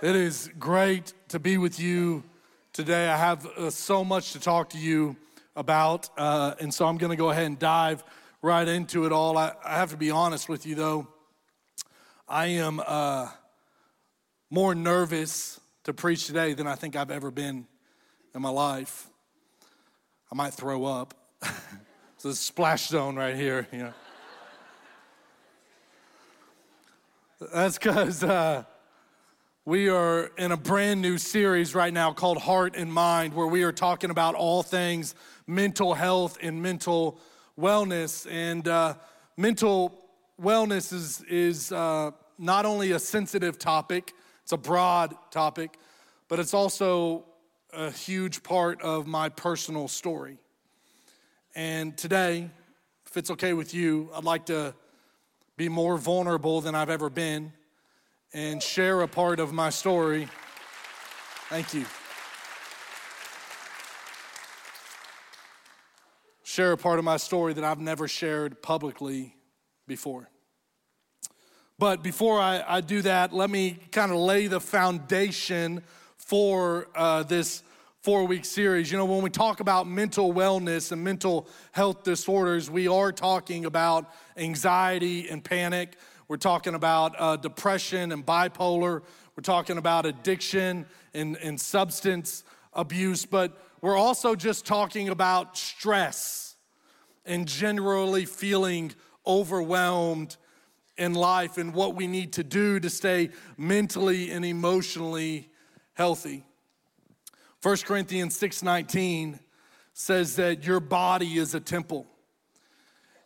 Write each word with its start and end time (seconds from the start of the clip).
It 0.00 0.14
is 0.14 0.48
great 0.60 1.12
to 1.30 1.40
be 1.40 1.58
with 1.58 1.80
you 1.80 2.22
today. 2.72 3.08
I 3.08 3.16
have 3.16 3.44
uh, 3.44 3.68
so 3.70 4.04
much 4.04 4.32
to 4.34 4.38
talk 4.38 4.70
to 4.70 4.78
you 4.78 5.16
about, 5.56 6.08
uh, 6.16 6.54
and 6.60 6.72
so 6.72 6.86
I'm 6.86 6.98
going 6.98 7.10
to 7.10 7.16
go 7.16 7.30
ahead 7.30 7.46
and 7.46 7.58
dive 7.58 8.04
right 8.40 8.68
into 8.68 9.06
it 9.06 9.12
all. 9.12 9.36
I, 9.36 9.54
I, 9.64 9.74
have 9.74 9.90
to 9.90 9.96
be 9.96 10.12
honest 10.12 10.48
with 10.48 10.66
you, 10.66 10.76
though. 10.76 11.08
I 12.28 12.46
am 12.46 12.80
uh, 12.86 13.28
more 14.50 14.72
nervous 14.72 15.58
to 15.82 15.92
preach 15.92 16.28
today 16.28 16.54
than 16.54 16.68
I 16.68 16.76
think 16.76 16.94
I've 16.94 17.10
ever 17.10 17.32
been 17.32 17.66
in 18.36 18.40
my 18.40 18.50
life. 18.50 19.08
I 20.30 20.36
might 20.36 20.54
throw 20.54 20.84
up. 20.84 21.12
it's 22.14 22.24
a 22.24 22.36
splash 22.36 22.86
zone 22.86 23.16
right 23.16 23.34
here, 23.34 23.66
you 23.72 23.78
know. 23.78 23.92
That's 27.52 27.78
because 27.78 28.22
uh, 28.22 28.62
we 29.68 29.90
are 29.90 30.30
in 30.38 30.50
a 30.50 30.56
brand 30.56 31.02
new 31.02 31.18
series 31.18 31.74
right 31.74 31.92
now 31.92 32.10
called 32.10 32.38
Heart 32.38 32.74
and 32.74 32.90
Mind, 32.90 33.34
where 33.34 33.46
we 33.46 33.64
are 33.64 33.70
talking 33.70 34.08
about 34.08 34.34
all 34.34 34.62
things 34.62 35.14
mental 35.46 35.92
health 35.92 36.38
and 36.40 36.62
mental 36.62 37.20
wellness. 37.60 38.26
And 38.30 38.66
uh, 38.66 38.94
mental 39.36 39.92
wellness 40.40 40.90
is, 40.90 41.20
is 41.28 41.70
uh, 41.70 42.12
not 42.38 42.64
only 42.64 42.92
a 42.92 42.98
sensitive 42.98 43.58
topic, 43.58 44.14
it's 44.42 44.52
a 44.52 44.56
broad 44.56 45.14
topic, 45.30 45.78
but 46.28 46.38
it's 46.38 46.54
also 46.54 47.26
a 47.74 47.90
huge 47.90 48.42
part 48.42 48.80
of 48.80 49.06
my 49.06 49.28
personal 49.28 49.86
story. 49.86 50.38
And 51.54 51.94
today, 51.94 52.48
if 53.04 53.18
it's 53.18 53.30
okay 53.32 53.52
with 53.52 53.74
you, 53.74 54.08
I'd 54.14 54.24
like 54.24 54.46
to 54.46 54.74
be 55.58 55.68
more 55.68 55.98
vulnerable 55.98 56.62
than 56.62 56.74
I've 56.74 56.88
ever 56.88 57.10
been 57.10 57.52
and 58.32 58.62
share 58.62 59.00
a 59.00 59.08
part 59.08 59.40
of 59.40 59.52
my 59.52 59.70
story. 59.70 60.28
Thank 61.48 61.72
you. 61.72 61.86
Share 66.42 66.72
a 66.72 66.76
part 66.76 66.98
of 66.98 67.04
my 67.04 67.16
story 67.16 67.54
that 67.54 67.64
I've 67.64 67.80
never 67.80 68.08
shared 68.08 68.62
publicly 68.62 69.34
before. 69.86 70.28
But 71.78 72.02
before 72.02 72.40
I, 72.40 72.64
I 72.66 72.80
do 72.80 73.02
that, 73.02 73.32
let 73.32 73.48
me 73.48 73.78
kind 73.92 74.10
of 74.10 74.18
lay 74.18 74.48
the 74.48 74.60
foundation 74.60 75.82
for 76.16 76.88
uh, 76.94 77.22
this 77.22 77.62
four 78.02 78.24
week 78.24 78.44
series. 78.44 78.90
You 78.90 78.98
know, 78.98 79.04
when 79.04 79.22
we 79.22 79.30
talk 79.30 79.60
about 79.60 79.86
mental 79.86 80.34
wellness 80.34 80.92
and 80.92 81.02
mental 81.02 81.48
health 81.72 82.02
disorders, 82.02 82.70
we 82.70 82.88
are 82.88 83.12
talking 83.12 83.64
about 83.64 84.12
anxiety 84.36 85.28
and 85.28 85.42
panic. 85.42 85.96
We're 86.28 86.36
talking 86.36 86.74
about 86.74 87.14
uh, 87.18 87.36
depression 87.36 88.12
and 88.12 88.24
bipolar. 88.24 89.02
We're 89.34 89.42
talking 89.42 89.78
about 89.78 90.04
addiction 90.04 90.84
and, 91.14 91.38
and 91.38 91.58
substance 91.58 92.44
abuse. 92.74 93.24
But 93.24 93.58
we're 93.80 93.96
also 93.96 94.34
just 94.34 94.66
talking 94.66 95.08
about 95.08 95.56
stress 95.56 96.56
and 97.24 97.48
generally 97.48 98.26
feeling 98.26 98.92
overwhelmed 99.26 100.36
in 100.98 101.14
life 101.14 101.56
and 101.56 101.72
what 101.72 101.94
we 101.94 102.06
need 102.06 102.34
to 102.34 102.44
do 102.44 102.78
to 102.78 102.90
stay 102.90 103.30
mentally 103.56 104.30
and 104.30 104.44
emotionally 104.44 105.48
healthy. 105.94 106.44
1 107.62 107.76
Corinthians 107.86 108.36
6:19 108.36 109.40
says 109.94 110.36
that 110.36 110.62
your 110.62 110.80
body 110.80 111.38
is 111.38 111.54
a 111.54 111.60
temple 111.60 112.06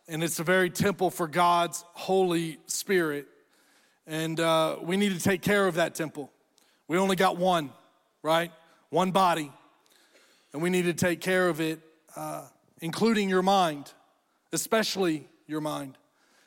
and 0.07 0.23
it's 0.23 0.39
a 0.39 0.43
very 0.43 0.69
temple 0.69 1.09
for 1.09 1.27
God's 1.27 1.83
Holy 1.93 2.59
Spirit. 2.67 3.27
And 4.05 4.39
uh, 4.39 4.77
we 4.81 4.97
need 4.97 5.13
to 5.13 5.19
take 5.19 5.41
care 5.41 5.67
of 5.67 5.75
that 5.75 5.95
temple. 5.95 6.31
We 6.87 6.97
only 6.97 7.15
got 7.15 7.37
one, 7.37 7.71
right? 8.21 8.51
One 8.89 9.11
body. 9.11 9.51
And 10.51 10.61
we 10.61 10.69
need 10.69 10.85
to 10.85 10.93
take 10.93 11.21
care 11.21 11.47
of 11.47 11.61
it, 11.61 11.79
uh, 12.15 12.47
including 12.81 13.29
your 13.29 13.41
mind, 13.41 13.93
especially 14.51 15.27
your 15.47 15.61
mind. 15.61 15.97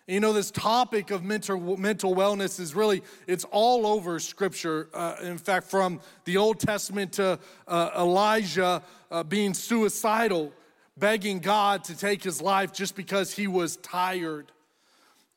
And 0.06 0.14
you 0.14 0.20
know, 0.20 0.32
this 0.32 0.50
topic 0.50 1.10
of 1.10 1.24
mental, 1.24 1.76
mental 1.76 2.14
wellness 2.14 2.60
is 2.60 2.74
really, 2.74 3.02
it's 3.26 3.44
all 3.50 3.86
over 3.86 4.20
Scripture. 4.20 4.88
Uh, 4.94 5.16
in 5.22 5.38
fact, 5.38 5.66
from 5.66 6.00
the 6.26 6.36
Old 6.36 6.60
Testament 6.60 7.14
to 7.14 7.38
uh, 7.66 7.90
Elijah 7.96 8.82
uh, 9.10 9.24
being 9.24 9.54
suicidal 9.54 10.52
begging 10.98 11.40
God 11.40 11.84
to 11.84 11.96
take 11.96 12.22
his 12.22 12.40
life 12.40 12.72
just 12.72 12.96
because 12.96 13.32
he 13.34 13.46
was 13.46 13.76
tired, 13.76 14.52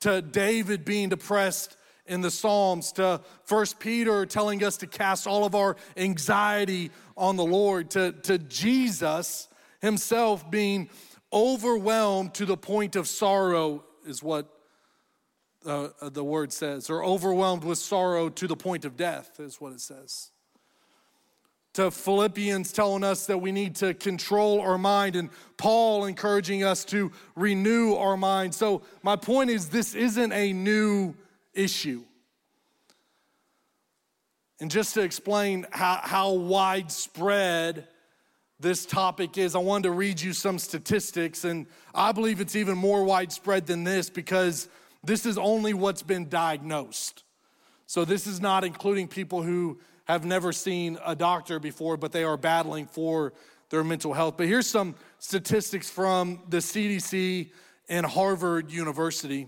to 0.02 0.22
David 0.22 0.86
being 0.86 1.10
depressed 1.10 1.76
in 2.06 2.22
the 2.22 2.32
Psalms, 2.32 2.92
to 2.94 3.22
First 3.44 3.80
Peter 3.80 4.26
telling 4.26 4.64
us 4.64 4.78
to 4.78 4.88
cast 4.88 5.28
all 5.28 5.46
of 5.46 5.56
our 5.56 5.76
anxiety 5.98 6.92
on 7.16 7.36
the 7.36 7.46
Lord, 7.46 7.92
to, 7.92 8.14
to 8.24 8.38
Jesus 8.38 9.48
himself 9.82 10.50
being 10.50 10.90
overwhelmed 11.32 12.34
to 12.36 12.46
the 12.46 12.58
point 12.58 12.96
of 12.96 13.08
sorrow, 13.08 13.84
is 14.06 14.24
what 14.24 14.48
uh, 15.66 15.90
the 16.02 16.24
word 16.24 16.52
says, 16.52 16.90
or 16.90 17.04
overwhelmed 17.04 17.64
with 17.64 17.78
sorrow 17.78 18.30
to 18.30 18.48
the 18.48 18.56
point 18.56 18.86
of 18.86 18.98
death, 18.98 19.40
is 19.40 19.62
what 19.62 19.74
it 19.74 19.82
says 19.82 20.32
to 21.74 21.92
Philippians 21.92 22.72
telling 22.72 23.04
us 23.04 23.28
that 23.28 23.38
we 23.38 23.52
need 23.52 23.76
to 23.76 23.94
control 23.94 24.62
our 24.62 24.78
mind, 24.78 25.16
and 25.16 25.30
Paul 25.58 26.06
encouraging 26.06 26.64
us 26.64 26.84
to 26.86 27.12
renew 27.36 27.96
our 27.96 28.18
mind. 28.18 28.56
So, 28.56 28.82
my 29.04 29.16
point 29.16 29.50
is, 29.50 29.70
this 29.70 29.94
isn't 29.94 30.32
a 30.32 30.52
new 30.52 31.14
issue. 31.54 32.04
And 34.60 34.70
just 34.70 34.94
to 34.96 35.02
explain 35.02 35.66
how, 35.72 36.02
how 36.04 36.34
widespread 36.34 37.88
this 38.60 38.86
topic 38.86 39.38
is, 39.38 39.56
I 39.56 39.60
wanted 39.60 39.84
to 39.84 39.92
read 39.92 40.20
you 40.20 40.34
some 40.34 40.60
statistics, 40.60 41.46
and 41.46 41.66
I 41.94 42.12
believe 42.12 42.42
it's 42.42 42.56
even 42.56 42.78
more 42.78 43.04
widespread 43.04 43.68
than 43.68 43.84
this 43.84 44.10
because 44.10 44.68
this 45.04 45.26
is 45.26 45.38
only 45.38 45.74
what's 45.74 46.02
been 46.02 46.28
diagnosed. 46.30 47.24
So, 47.86 48.06
this 48.06 48.26
is 48.26 48.42
not 48.42 48.64
including 48.64 49.08
people 49.08 49.44
who 49.44 49.80
have 50.10 50.26
never 50.26 50.52
seen 50.52 50.98
a 51.06 51.16
doctor 51.16 51.60
before, 51.60 51.96
but 51.96 52.12
they 52.12 52.24
are 52.24 52.36
battling 52.36 52.88
for 52.88 53.32
their 53.70 53.84
mental 53.84 54.12
health. 54.12 54.38
But 54.38 54.48
here's 54.48 54.66
some 54.66 54.96
statistics 55.20 55.88
from 55.88 56.42
the 56.50 56.58
CDC 56.58 57.52
and 57.88 58.06
Harvard 58.06 58.72
University 58.72 59.48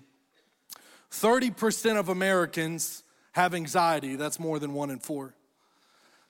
30% 1.11 1.99
of 1.99 2.07
Americans 2.07 3.03
have 3.33 3.53
anxiety, 3.53 4.15
that's 4.15 4.39
more 4.39 4.59
than 4.59 4.73
one 4.73 4.89
in 4.89 4.99
four. 4.99 5.35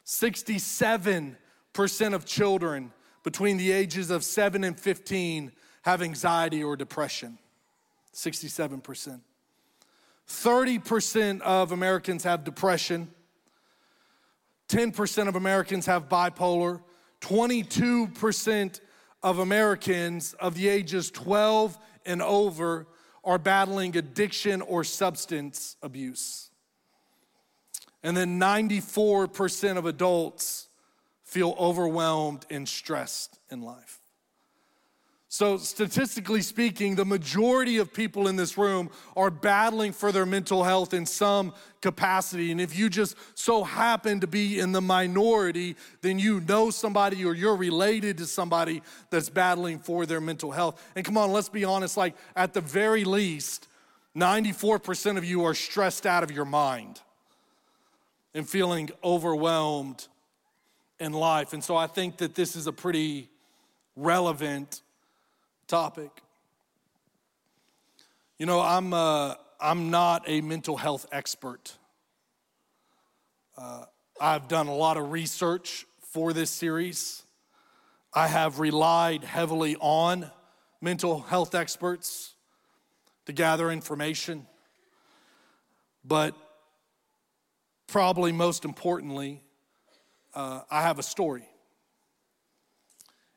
67% 0.07 1.35
of 2.13 2.25
children 2.25 2.91
between 3.23 3.57
the 3.57 3.71
ages 3.71 4.09
of 4.09 4.23
7 4.23 4.63
and 4.63 4.79
15 4.79 5.51
have 5.83 6.01
anxiety 6.01 6.63
or 6.63 6.75
depression. 6.75 7.37
67%. 8.15 9.21
30% 10.27 11.41
of 11.41 11.71
Americans 11.71 12.23
have 12.23 12.43
depression. 12.43 13.09
10% 14.71 15.27
of 15.27 15.35
Americans 15.35 15.85
have 15.85 16.07
bipolar. 16.07 16.81
22% 17.19 18.79
of 19.21 19.39
Americans 19.39 20.33
of 20.39 20.55
the 20.55 20.69
ages 20.69 21.11
12 21.11 21.77
and 22.05 22.21
over 22.21 22.87
are 23.23 23.37
battling 23.37 23.95
addiction 23.97 24.61
or 24.61 24.83
substance 24.83 25.75
abuse. 25.83 26.49
And 28.01 28.15
then 28.17 28.39
94% 28.39 29.77
of 29.77 29.85
adults 29.85 30.69
feel 31.23 31.53
overwhelmed 31.59 32.45
and 32.49 32.67
stressed 32.67 33.37
in 33.51 33.61
life. 33.61 34.00
So, 35.33 35.55
statistically 35.55 36.41
speaking, 36.41 36.95
the 36.95 37.05
majority 37.05 37.77
of 37.77 37.93
people 37.93 38.27
in 38.27 38.35
this 38.35 38.57
room 38.57 38.89
are 39.15 39.31
battling 39.31 39.93
for 39.93 40.11
their 40.11 40.25
mental 40.25 40.61
health 40.61 40.93
in 40.93 41.05
some 41.05 41.53
capacity. 41.79 42.51
And 42.51 42.59
if 42.59 42.77
you 42.77 42.89
just 42.89 43.15
so 43.33 43.63
happen 43.63 44.19
to 44.19 44.27
be 44.27 44.59
in 44.59 44.73
the 44.73 44.81
minority, 44.81 45.77
then 46.01 46.19
you 46.19 46.41
know 46.41 46.69
somebody 46.69 47.23
or 47.23 47.33
you're 47.33 47.55
related 47.55 48.17
to 48.17 48.25
somebody 48.25 48.83
that's 49.09 49.29
battling 49.29 49.79
for 49.79 50.05
their 50.05 50.19
mental 50.19 50.51
health. 50.51 50.83
And 50.97 51.05
come 51.05 51.17
on, 51.17 51.31
let's 51.31 51.47
be 51.47 51.63
honest 51.63 51.95
like, 51.95 52.13
at 52.35 52.51
the 52.51 52.59
very 52.59 53.05
least, 53.05 53.69
94% 54.17 55.17
of 55.17 55.23
you 55.23 55.45
are 55.45 55.53
stressed 55.53 56.05
out 56.05 56.23
of 56.23 56.31
your 56.31 56.43
mind 56.43 56.99
and 58.33 58.47
feeling 58.47 58.89
overwhelmed 59.01 60.09
in 60.99 61.13
life. 61.13 61.53
And 61.53 61.63
so, 61.63 61.77
I 61.77 61.87
think 61.87 62.17
that 62.17 62.35
this 62.35 62.57
is 62.57 62.67
a 62.67 62.73
pretty 62.73 63.29
relevant 63.95 64.81
topic. 65.71 66.11
You 68.37 68.45
know, 68.45 68.59
I'm, 68.59 68.93
uh, 68.93 69.35
I'm 69.57 69.89
not 69.89 70.23
a 70.27 70.41
mental 70.41 70.75
health 70.75 71.05
expert. 71.13 71.77
Uh, 73.57 73.85
I've 74.19 74.49
done 74.49 74.67
a 74.67 74.75
lot 74.75 74.97
of 74.97 75.13
research 75.13 75.85
for 76.11 76.33
this 76.33 76.49
series. 76.49 77.23
I 78.13 78.27
have 78.27 78.59
relied 78.59 79.23
heavily 79.23 79.77
on 79.79 80.29
mental 80.81 81.21
health 81.21 81.55
experts 81.55 82.33
to 83.25 83.31
gather 83.31 83.71
information. 83.71 84.47
But 86.03 86.35
probably 87.87 88.33
most 88.33 88.65
importantly, 88.65 89.41
uh, 90.33 90.63
I 90.69 90.81
have 90.81 90.99
a 90.99 91.03
story. 91.03 91.47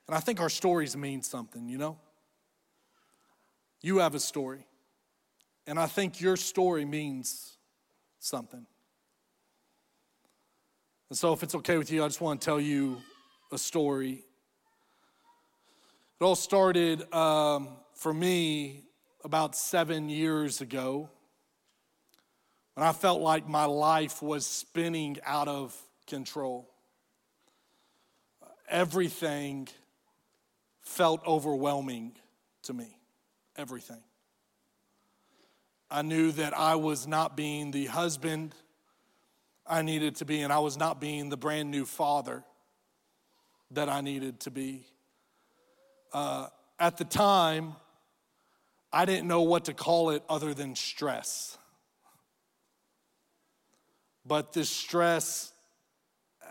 And 0.09 0.17
I 0.17 0.19
think 0.19 0.41
our 0.41 0.51
stories 0.51 0.97
mean 0.97 1.23
something, 1.23 1.69
you 1.69 1.79
know? 1.79 1.97
You 3.85 3.99
have 3.99 4.15
a 4.15 4.19
story. 4.19 4.65
And 5.67 5.79
I 5.79 5.85
think 5.85 6.19
your 6.19 6.39
story 6.39 6.87
means 6.87 7.59
something. 8.19 8.65
And 11.11 11.19
so, 11.19 11.35
if 11.35 11.43
it's 11.43 11.55
okay 11.57 11.77
with 11.77 11.93
you, 11.93 12.03
I 12.03 12.07
just 12.07 12.23
want 12.23 12.41
to 12.41 12.45
tell 12.47 12.59
you 12.59 13.03
a 13.53 13.59
story. 13.59 14.25
It 16.19 16.25
all 16.25 16.35
started 16.35 17.13
um, 17.13 17.77
for 17.93 18.15
me 18.15 18.85
about 19.23 19.55
seven 19.55 20.09
years 20.09 20.63
ago 20.63 21.11
when 22.73 22.87
I 22.87 22.93
felt 22.93 23.21
like 23.21 23.47
my 23.47 23.67
life 23.67 24.23
was 24.23 24.47
spinning 24.47 25.19
out 25.27 25.47
of 25.47 25.79
control. 26.07 26.71
Everything 28.67 29.69
felt 30.81 31.21
overwhelming 31.27 32.13
to 32.63 32.73
me. 32.73 32.97
Everything. 33.57 34.03
I 35.91 36.03
knew 36.03 36.33
that 36.33 36.57
I 36.57 36.75
was 36.75 37.07
not 37.07 37.37
being 37.37 37.71
the 37.71 37.87
husband 37.87 38.55
I 39.67 39.83
needed 39.83 40.17
to 40.17 40.25
be, 40.25 40.43
and 40.43 40.53
I 40.53 40.59
was 40.59 40.77
not 40.77 41.01
being 41.01 41.29
the 41.29 41.37
brand 41.37 41.71
new 41.71 41.85
father 41.87 42.45
that 43.71 43.89
I 43.89 44.01
needed 44.01 44.41
to 44.41 44.51
be. 44.51 44.87
Uh, 46.13 46.49
at 46.79 46.97
the 46.97 47.05
time, 47.05 47.75
I 48.93 49.05
didn't 49.05 49.27
know 49.27 49.43
what 49.43 49.67
to 49.67 49.75
call 49.75 50.11
it 50.11 50.23
other 50.29 50.53
than 50.53 50.75
stress. 50.75 51.57
But 54.27 54.53
this 54.53 54.71
stress 54.71 55.53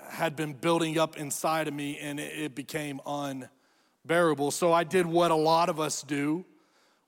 had 0.10 0.36
been 0.36 0.54
building 0.54 0.98
up 0.98 1.18
inside 1.18 1.68
of 1.68 1.74
me 1.74 1.98
and 2.00 2.20
it 2.20 2.54
became 2.56 3.00
unbearable. 3.06 4.52
So 4.52 4.74
I 4.74 4.84
did 4.84 5.06
what 5.06 5.32
a 5.32 5.36
lot 5.36 5.70
of 5.70 5.80
us 5.80 6.04
do 6.04 6.46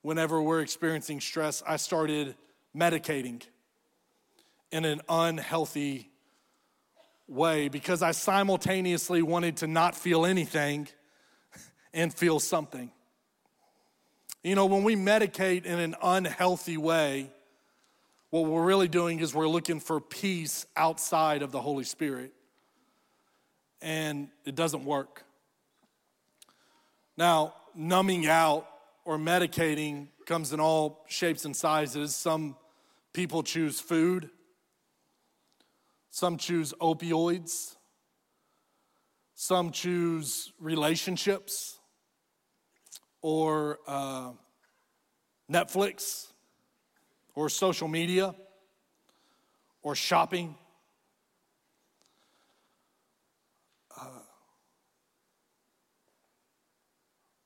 whenever 0.06 0.40
we're 0.40 0.62
experiencing 0.62 1.20
stress. 1.20 1.64
I 1.68 1.78
started 1.78 2.36
medicating 2.78 3.42
in 4.72 4.86
an 4.86 5.02
unhealthy 5.10 6.12
way 7.28 7.70
because 7.70 8.04
I 8.04 8.12
simultaneously 8.12 9.24
wanted 9.24 9.58
to 9.58 9.68
not 9.68 9.96
feel 9.96 10.28
anything 10.28 10.88
and 11.94 12.14
feel 12.14 12.40
something. 12.40 12.92
You 14.44 14.54
know, 14.54 14.68
when 14.68 14.84
we 14.84 14.96
medicate 14.96 15.66
in 15.66 15.80
an 15.80 15.96
unhealthy 16.04 16.78
way, 16.78 17.32
what 18.30 18.46
we're 18.46 18.64
really 18.64 18.88
doing 18.88 19.22
is 19.22 19.34
we're 19.34 19.48
looking 19.48 19.80
for 19.80 20.00
peace 20.00 20.68
outside 20.76 21.42
of 21.42 21.52
the 21.52 21.62
Holy 21.62 21.84
Spirit. 21.84 22.32
And 23.82 24.28
it 24.46 24.54
doesn't 24.54 24.86
work. 24.86 25.24
Now, 27.18 27.56
numbing 27.74 28.28
out 28.28 28.68
or 29.06 29.18
medicating 29.18 30.08
comes 30.26 30.52
in 30.52 30.60
all 30.60 31.06
shapes 31.08 31.46
and 31.46 31.56
sizes. 31.56 32.14
Some 32.16 32.58
people 33.14 33.44
choose 33.44 33.80
food, 33.80 34.30
some 36.10 36.38
choose 36.38 36.74
opioids, 36.82 37.76
some 39.36 39.72
choose 39.72 40.52
relationships 40.60 41.80
or 43.22 43.80
uh, 43.88 44.32
Netflix 45.52 46.28
or 47.36 47.50
social 47.50 47.88
media 47.88 48.34
or 49.84 49.94
shopping. 49.94 50.56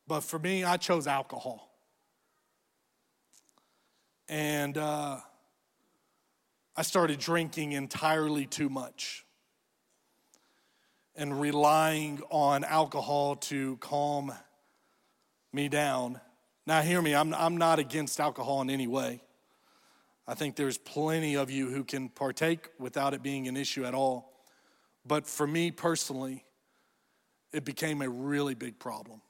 But 0.09 0.21
for 0.21 0.39
me, 0.39 0.63
I 0.63 0.77
chose 0.77 1.05
alcohol. 1.05 1.69
And 4.27 4.75
uh, 4.75 5.19
I 6.75 6.81
started 6.81 7.19
drinking 7.19 7.73
entirely 7.73 8.47
too 8.47 8.69
much 8.69 9.23
and 11.15 11.39
relying 11.39 12.23
on 12.31 12.63
alcohol 12.63 13.35
to 13.35 13.77
calm 13.77 14.33
me 15.53 15.69
down. 15.69 16.19
Now, 16.65 16.81
hear 16.81 17.03
me, 17.03 17.13
I'm, 17.13 17.31
I'm 17.35 17.57
not 17.57 17.77
against 17.77 18.19
alcohol 18.19 18.63
in 18.63 18.71
any 18.71 18.87
way. 18.87 19.21
I 20.27 20.33
think 20.33 20.55
there's 20.55 20.79
plenty 20.79 21.35
of 21.35 21.51
you 21.51 21.69
who 21.69 21.83
can 21.83 22.09
partake 22.09 22.69
without 22.79 23.13
it 23.13 23.21
being 23.21 23.47
an 23.47 23.55
issue 23.55 23.85
at 23.85 23.93
all. 23.93 24.33
But 25.05 25.27
for 25.27 25.45
me 25.45 25.69
personally, 25.69 26.45
it 27.53 27.63
became 27.63 28.01
a 28.01 28.09
really 28.09 28.55
big 28.55 28.79
problem. 28.79 29.21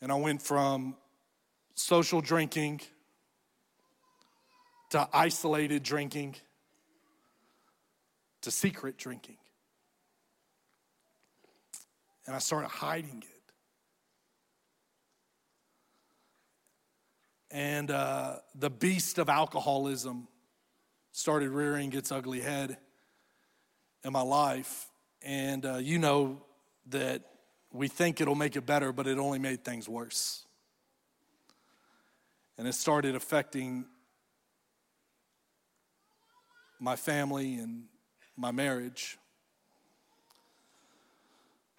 And 0.00 0.12
I 0.12 0.14
went 0.14 0.42
from 0.42 0.96
social 1.74 2.20
drinking 2.20 2.80
to 4.90 5.08
isolated 5.12 5.82
drinking 5.82 6.36
to 8.42 8.50
secret 8.50 8.96
drinking. 8.96 9.36
And 12.26 12.34
I 12.34 12.38
started 12.38 12.68
hiding 12.68 13.22
it. 13.22 13.36
And 17.50 17.90
uh, 17.90 18.36
the 18.54 18.70
beast 18.70 19.18
of 19.18 19.28
alcoholism 19.28 20.28
started 21.12 21.50
rearing 21.50 21.92
its 21.92 22.12
ugly 22.12 22.40
head 22.40 22.76
in 24.04 24.12
my 24.12 24.22
life. 24.22 24.86
And 25.22 25.64
uh, 25.64 25.76
you 25.76 25.98
know 25.98 26.42
that 26.88 27.22
we 27.76 27.88
think 27.88 28.20
it'll 28.20 28.34
make 28.34 28.56
it 28.56 28.66
better, 28.66 28.92
but 28.92 29.06
it 29.06 29.18
only 29.18 29.38
made 29.38 29.64
things 29.64 29.88
worse. 29.88 30.44
And 32.58 32.66
it 32.66 32.74
started 32.74 33.14
affecting 33.14 33.84
my 36.78 36.96
family 36.96 37.54
and 37.56 37.84
my 38.36 38.50
marriage. 38.50 39.18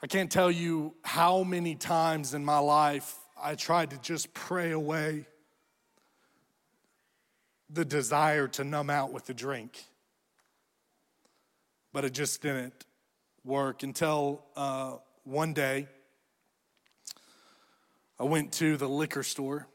I 0.02 0.08
can't 0.08 0.32
tell 0.32 0.52
you 0.52 0.94
how 1.04 1.44
many 1.44 1.76
times 1.76 2.34
in 2.34 2.46
my 2.46 2.60
life 2.60 3.16
I 3.42 3.56
tried 3.56 3.92
to 3.92 3.98
just 4.00 4.34
pray 4.34 4.72
away 4.72 5.26
the 7.70 7.84
desire 7.84 8.48
to 8.50 8.64
numb 8.64 8.90
out 8.90 9.12
with 9.12 9.26
the 9.26 9.34
drink. 9.34 9.84
But 11.92 12.06
it 12.06 12.14
just 12.14 12.42
didn't 12.42 12.86
work 13.44 13.82
until 13.82 14.46
uh, 14.56 14.98
one 15.28 15.54
day 15.54 15.90
I 18.18 18.24
went 18.24 18.54
to 18.54 18.78
the 18.78 18.88
liquor 18.88 19.24
store 19.24 19.68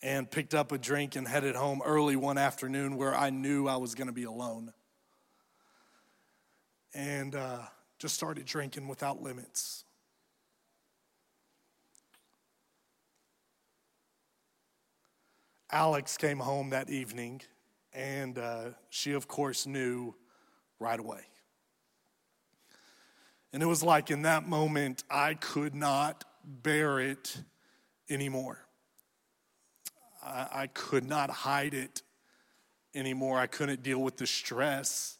and 0.00 0.30
picked 0.30 0.54
up 0.54 0.70
a 0.70 0.78
drink 0.78 1.16
and 1.16 1.26
headed 1.26 1.56
home 1.56 1.82
early 1.84 2.14
one 2.14 2.38
afternoon 2.38 2.96
where 2.96 3.12
I 3.14 3.30
knew 3.30 3.66
I 3.66 3.76
was 3.76 3.96
going 3.96 4.06
to 4.06 4.12
be 4.12 4.22
alone. 4.22 4.72
And 6.94 7.34
uh, 7.34 7.58
just 7.98 8.14
started 8.14 8.44
drinking 8.46 8.86
without 8.86 9.20
limits. 9.20 9.84
Alex 15.72 16.16
came 16.16 16.38
home 16.38 16.70
that 16.70 16.88
evening, 16.88 17.40
and 17.92 18.38
uh, 18.38 18.64
she, 18.90 19.12
of 19.12 19.26
course, 19.26 19.66
knew 19.66 20.14
right 20.78 21.00
away. 21.00 21.22
And 23.52 23.62
it 23.62 23.66
was 23.66 23.82
like 23.82 24.10
in 24.10 24.22
that 24.22 24.48
moment, 24.48 25.04
I 25.10 25.34
could 25.34 25.74
not 25.74 26.24
bear 26.44 27.00
it 27.00 27.36
anymore. 28.08 28.58
I, 30.22 30.48
I 30.52 30.66
could 30.68 31.04
not 31.04 31.30
hide 31.30 31.74
it 31.74 32.02
anymore. 32.94 33.38
I 33.38 33.46
couldn't 33.46 33.82
deal 33.82 34.00
with 34.00 34.16
the 34.16 34.26
stress 34.26 35.18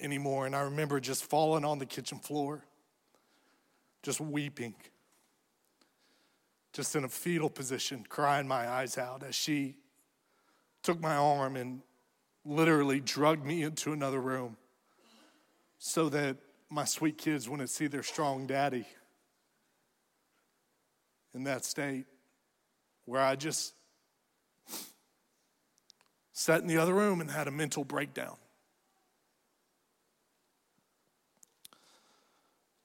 anymore. 0.00 0.46
And 0.46 0.56
I 0.56 0.62
remember 0.62 1.00
just 1.00 1.24
falling 1.24 1.64
on 1.64 1.78
the 1.78 1.86
kitchen 1.86 2.18
floor, 2.18 2.64
just 4.02 4.20
weeping, 4.20 4.74
just 6.72 6.96
in 6.96 7.04
a 7.04 7.08
fetal 7.08 7.50
position, 7.50 8.04
crying 8.08 8.48
my 8.48 8.68
eyes 8.68 8.96
out 8.96 9.22
as 9.22 9.34
she 9.34 9.76
took 10.82 11.00
my 11.00 11.16
arm 11.16 11.56
and 11.56 11.82
literally 12.44 13.00
drugged 13.00 13.44
me 13.44 13.62
into 13.62 13.92
another 13.92 14.20
room 14.20 14.56
so 15.78 16.08
that 16.08 16.36
my 16.70 16.84
sweet 16.84 17.16
kids 17.16 17.48
wouldn't 17.48 17.70
see 17.70 17.86
their 17.86 18.02
strong 18.02 18.46
daddy 18.46 18.86
in 21.34 21.44
that 21.44 21.64
state 21.64 22.06
where 23.04 23.22
I 23.22 23.36
just 23.36 23.74
sat 26.32 26.60
in 26.60 26.66
the 26.66 26.76
other 26.76 26.94
room 26.94 27.20
and 27.20 27.30
had 27.30 27.48
a 27.48 27.50
mental 27.50 27.84
breakdown. 27.84 28.36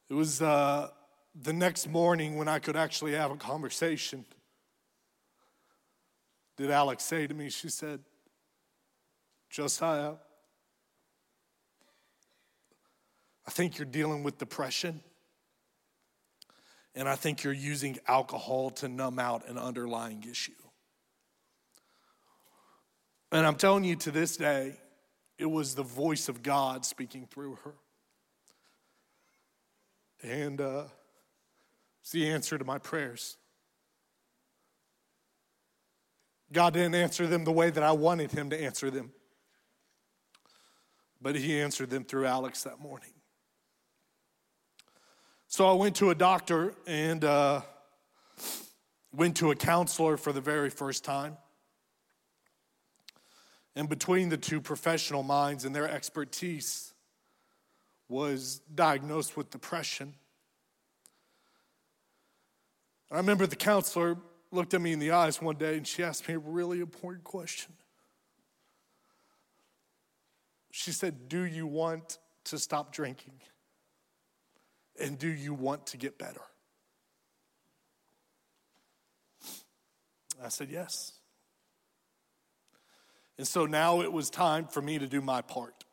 It 0.10 0.14
was 0.14 0.42
uh, 0.42 0.90
the 1.42 1.54
next 1.54 1.88
morning 1.88 2.38
when 2.38 2.48
I 2.48 2.60
could 2.60 2.76
actually 2.76 3.14
have 3.14 3.32
a 3.32 3.36
conversation. 3.36 4.26
Did 6.56 6.72
Alex 6.72 7.04
say 7.04 7.28
to 7.28 7.34
me, 7.34 7.50
she 7.50 7.70
said, 7.70 8.00
Josiah, 9.50 10.14
I 13.46 13.52
think 13.52 13.78
you're 13.78 13.86
dealing 13.86 14.24
with 14.24 14.38
depression. 14.38 15.02
And 16.96 17.10
I 17.10 17.16
think 17.16 17.44
you're 17.44 17.54
using 17.54 17.98
alcohol 18.08 18.70
to 18.72 18.88
numb 18.88 19.20
out 19.20 19.48
an 19.48 19.58
underlying 19.58 20.24
issue. 20.30 20.52
And 23.32 23.48
I'm 23.48 23.56
telling 23.56 23.84
you 23.84 23.96
to 23.98 24.12
this 24.12 24.38
day, 24.38 24.78
it 25.40 25.48
was 25.48 25.74
the 25.74 25.84
voice 25.84 26.30
of 26.30 26.44
God 26.44 26.86
speaking 26.86 27.28
through 27.32 27.58
her. 27.64 27.74
And 30.22 30.62
uh, 30.62 30.84
it's 32.02 32.12
the 32.12 32.30
answer 32.30 32.58
to 32.58 32.64
my 32.64 32.78
prayers. 32.78 33.38
God 36.52 36.74
didn't 36.74 36.94
answer 36.94 37.26
them 37.26 37.44
the 37.44 37.52
way 37.52 37.72
that 37.72 37.82
I 37.82 37.92
wanted 37.92 38.32
Him 38.32 38.52
to 38.52 38.62
answer 38.62 38.92
them, 38.92 39.12
but 41.20 41.36
He 41.36 41.60
answered 41.60 41.90
them 41.90 42.04
through 42.04 42.28
Alex 42.28 42.64
that 42.64 42.80
morning. 42.80 43.13
So 45.54 45.68
I 45.68 45.74
went 45.74 45.98
to 45.98 46.10
a 46.10 46.16
doctor 46.16 46.74
and 46.88 47.24
uh, 47.24 47.62
went 49.16 49.38
to 49.38 49.52
a 49.52 49.56
counselor 49.56 50.18
for 50.18 50.34
the 50.34 50.42
very 50.42 50.72
first 50.72 51.06
time. 51.06 51.38
And 53.76 53.88
between 53.88 54.30
the 54.30 54.38
two 54.38 54.60
professional 54.60 55.22
minds 55.22 55.64
and 55.64 55.76
their 55.76 55.88
expertise, 55.88 56.96
was 58.10 58.62
diagnosed 58.74 59.38
with 59.38 59.52
depression. 59.52 60.16
I 63.12 63.18
remember 63.18 63.46
the 63.46 63.56
counselor 63.56 64.18
looked 64.50 64.74
at 64.74 64.82
me 64.82 64.92
in 64.92 64.98
the 64.98 65.12
eyes 65.12 65.40
one 65.40 65.58
day 65.58 65.78
and 65.78 65.86
she 65.86 66.04
asked 66.04 66.28
me 66.28 66.34
a 66.34 66.40
really 66.40 66.80
important 66.80 67.26
question. 67.26 67.74
She 70.72 70.92
said, 70.92 71.30
Do 71.30 71.44
you 71.44 71.68
want 71.68 72.18
to 72.46 72.58
stop 72.58 72.92
drinking? 72.92 73.34
And 75.00 75.18
do 75.18 75.28
you 75.28 75.54
want 75.54 75.88
to 75.88 75.98
get 75.98 76.18
better? 76.18 76.42
I 80.44 80.50
said, 80.50 80.70
Yes. 80.70 81.14
And 83.38 83.48
so 83.48 83.66
now 83.66 84.02
it 84.02 84.14
was 84.14 84.30
time 84.30 84.68
for 84.68 84.82
me 84.82 85.00
to 85.00 85.08
do 85.08 85.20
my 85.20 85.42
part. 85.42 85.86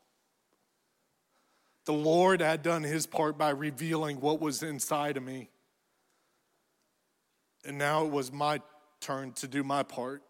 The 1.86 1.92
Lord 1.92 2.42
had 2.42 2.62
done 2.62 2.82
his 2.82 3.06
part 3.06 3.38
by 3.38 3.50
revealing 3.50 4.20
what 4.20 4.40
was 4.40 4.62
inside 4.62 5.16
of 5.16 5.22
me. 5.22 5.48
And 7.64 7.78
now 7.78 8.04
it 8.04 8.10
was 8.10 8.30
my 8.30 8.60
turn 9.00 9.32
to 9.32 9.48
do 9.48 9.64
my 9.64 9.82
part. 9.82 10.22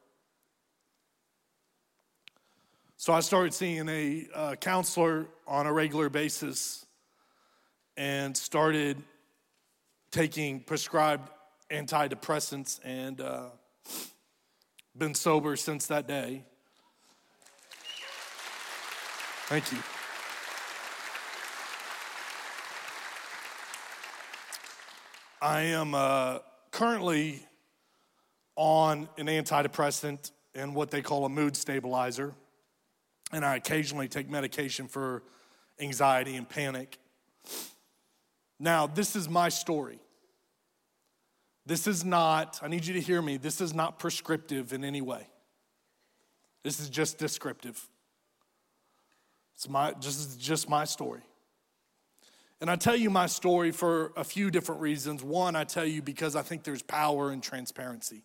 So 2.96 3.12
I 3.12 3.20
started 3.20 3.54
seeing 3.54 3.88
a 3.88 4.28
uh, 4.34 4.54
counselor 4.56 5.26
on 5.46 5.66
a 5.66 5.72
regular 5.72 6.08
basis 6.08 6.86
and 8.00 8.34
started 8.34 8.96
taking 10.10 10.58
prescribed 10.58 11.28
antidepressants 11.70 12.80
and 12.82 13.20
uh, 13.20 13.50
been 14.96 15.14
sober 15.14 15.54
since 15.54 15.86
that 15.88 16.08
day. 16.08 16.42
Thank 19.48 19.70
you. 19.70 19.78
I 25.42 25.60
am 25.60 25.94
uh, 25.94 26.38
currently 26.70 27.46
on 28.56 29.10
an 29.18 29.26
antidepressant 29.26 30.30
and 30.54 30.74
what 30.74 30.90
they 30.90 31.02
call 31.02 31.26
a 31.26 31.28
mood 31.28 31.54
stabilizer, 31.54 32.32
and 33.30 33.44
I 33.44 33.56
occasionally 33.56 34.08
take 34.08 34.30
medication 34.30 34.88
for 34.88 35.22
anxiety 35.78 36.36
and 36.36 36.48
panic. 36.48 36.96
Now, 38.62 38.86
this 38.86 39.16
is 39.16 39.26
my 39.28 39.48
story. 39.48 39.98
This 41.64 41.86
is 41.86 42.04
not, 42.04 42.60
I 42.62 42.68
need 42.68 42.84
you 42.84 42.92
to 42.94 43.00
hear 43.00 43.22
me, 43.22 43.38
this 43.38 43.62
is 43.62 43.72
not 43.72 43.98
prescriptive 43.98 44.74
in 44.74 44.84
any 44.84 45.00
way. 45.00 45.26
This 46.62 46.78
is 46.78 46.90
just 46.90 47.16
descriptive. 47.16 47.82
It's 49.54 49.68
my, 49.68 49.94
this 50.00 50.18
is 50.18 50.36
just 50.36 50.68
my 50.68 50.84
story. 50.84 51.22
And 52.60 52.70
I 52.70 52.76
tell 52.76 52.96
you 52.96 53.08
my 53.08 53.24
story 53.26 53.72
for 53.72 54.12
a 54.14 54.24
few 54.24 54.50
different 54.50 54.82
reasons. 54.82 55.24
One, 55.24 55.56
I 55.56 55.64
tell 55.64 55.86
you 55.86 56.02
because 56.02 56.36
I 56.36 56.42
think 56.42 56.62
there's 56.62 56.82
power 56.82 57.32
in 57.32 57.40
transparency. 57.40 58.22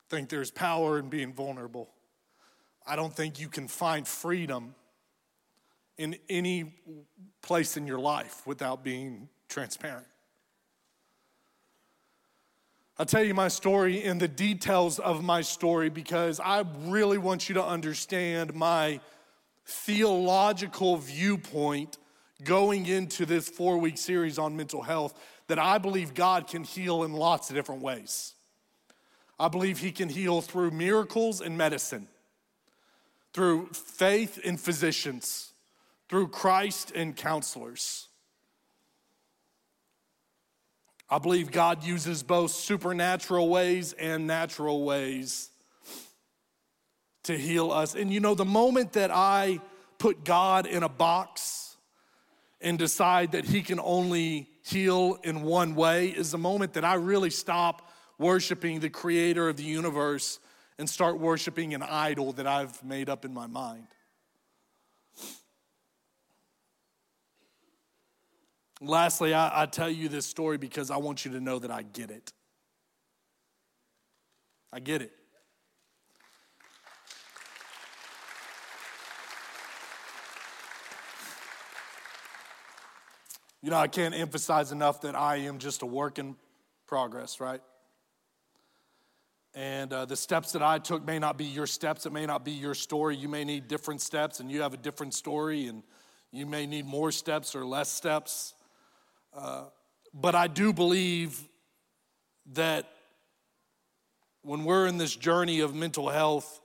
I 0.00 0.08
think 0.08 0.30
there's 0.30 0.50
power 0.50 0.98
in 0.98 1.10
being 1.10 1.34
vulnerable. 1.34 1.90
I 2.88 2.96
don't 2.96 3.14
think 3.14 3.38
you 3.38 3.48
can 3.48 3.68
find 3.68 4.08
freedom 4.08 4.74
in 5.98 6.16
any 6.30 6.72
place 7.42 7.76
in 7.76 7.86
your 7.86 7.98
life 7.98 8.46
without 8.46 8.82
being 8.82 9.28
transparent. 9.48 10.06
I'll 12.96 13.04
tell 13.04 13.22
you 13.22 13.34
my 13.34 13.48
story 13.48 14.02
in 14.02 14.16
the 14.18 14.26
details 14.26 14.98
of 14.98 15.22
my 15.22 15.42
story 15.42 15.90
because 15.90 16.40
I 16.40 16.64
really 16.86 17.18
want 17.18 17.48
you 17.48 17.56
to 17.56 17.64
understand 17.64 18.54
my 18.54 19.00
theological 19.66 20.96
viewpoint 20.96 21.98
going 22.42 22.86
into 22.86 23.26
this 23.26 23.50
four 23.50 23.76
week 23.76 23.98
series 23.98 24.38
on 24.38 24.56
mental 24.56 24.80
health 24.80 25.14
that 25.48 25.58
I 25.58 25.76
believe 25.76 26.14
God 26.14 26.46
can 26.46 26.64
heal 26.64 27.04
in 27.04 27.12
lots 27.12 27.50
of 27.50 27.56
different 27.56 27.82
ways. 27.82 28.34
I 29.38 29.48
believe 29.48 29.78
He 29.78 29.92
can 29.92 30.08
heal 30.08 30.40
through 30.40 30.70
miracles 30.70 31.42
and 31.42 31.56
medicine 31.58 32.08
through 33.34 33.68
faith 33.72 34.38
in 34.38 34.56
physicians, 34.56 35.52
through 36.08 36.28
Christ 36.28 36.92
and 36.94 37.16
counselors. 37.16 38.08
I 41.10 41.18
believe 41.18 41.50
God 41.50 41.84
uses 41.84 42.22
both 42.22 42.50
supernatural 42.50 43.48
ways 43.48 43.94
and 43.94 44.26
natural 44.26 44.84
ways 44.84 45.50
to 47.24 47.36
heal 47.36 47.70
us. 47.70 47.94
And 47.94 48.12
you 48.12 48.20
know, 48.20 48.34
the 48.34 48.44
moment 48.44 48.92
that 48.92 49.10
I 49.10 49.60
put 49.98 50.24
God 50.24 50.66
in 50.66 50.82
a 50.82 50.88
box 50.88 51.76
and 52.60 52.78
decide 52.78 53.32
that 53.32 53.44
He 53.46 53.62
can 53.62 53.80
only 53.80 54.48
heal 54.64 55.18
in 55.24 55.42
one 55.42 55.74
way 55.74 56.08
is 56.08 56.30
the 56.30 56.38
moment 56.38 56.74
that 56.74 56.84
I 56.84 56.94
really 56.94 57.30
stop 57.30 57.90
worshiping 58.18 58.80
the 58.80 58.90
creator 58.90 59.48
of 59.48 59.56
the 59.56 59.62
universe 59.62 60.38
and 60.78 60.88
start 60.88 61.18
worshiping 61.18 61.74
an 61.74 61.82
idol 61.82 62.32
that 62.34 62.46
I've 62.46 62.82
made 62.84 63.08
up 63.08 63.24
in 63.24 63.34
my 63.34 63.46
mind. 63.46 63.88
Lastly, 68.80 69.34
I, 69.34 69.62
I, 69.62 69.66
tell 69.66 69.90
you 69.90 70.08
this 70.08 70.24
story 70.24 70.56
because 70.56 70.92
I 70.92 70.98
want 70.98 71.24
you 71.24 71.32
to 71.32 71.40
know 71.40 71.58
that 71.58 71.70
I 71.70 71.82
get 71.82 72.10
it. 72.10 72.32
I 74.72 74.78
get 74.78 75.02
it. 75.02 75.10
You 83.60 83.70
know, 83.70 83.76
I 83.76 83.88
can't 83.88 84.14
emphasize 84.14 84.70
enough 84.70 85.00
that 85.00 85.16
I 85.16 85.36
am 85.38 85.58
just 85.58 85.82
a 85.82 85.86
work 85.86 86.20
in 86.20 86.36
progress, 86.86 87.40
right? 87.40 87.60
And 89.58 89.92
uh, 89.92 90.04
the 90.04 90.14
steps 90.14 90.52
that 90.52 90.62
I 90.62 90.78
took 90.78 91.04
may 91.04 91.18
not 91.18 91.36
be 91.36 91.44
your 91.44 91.66
steps. 91.66 92.06
It 92.06 92.12
may 92.12 92.26
not 92.26 92.44
be 92.44 92.52
your 92.52 92.74
story. 92.74 93.16
You 93.16 93.28
may 93.28 93.42
need 93.42 93.66
different 93.66 94.00
steps, 94.00 94.38
and 94.38 94.48
you 94.52 94.62
have 94.62 94.72
a 94.72 94.76
different 94.76 95.14
story, 95.14 95.66
and 95.66 95.82
you 96.30 96.46
may 96.46 96.64
need 96.64 96.86
more 96.86 97.10
steps 97.10 97.56
or 97.56 97.64
less 97.66 97.88
steps. 97.88 98.54
Uh, 99.36 99.64
but 100.14 100.36
I 100.36 100.46
do 100.46 100.72
believe 100.72 101.40
that 102.52 102.88
when 104.42 104.62
we're 104.62 104.86
in 104.86 104.96
this 104.96 105.16
journey 105.16 105.58
of 105.58 105.74
mental 105.74 106.08
health, 106.08 106.60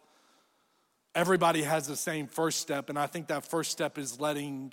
everybody 1.15 1.63
has 1.63 1.87
the 1.87 1.95
same 1.95 2.27
first 2.27 2.59
step. 2.59 2.91
And 2.91 2.99
I 2.99 3.07
think 3.07 3.25
that 3.29 3.43
first 3.43 3.71
step 3.71 3.97
is 3.97 4.19
letting 4.19 4.71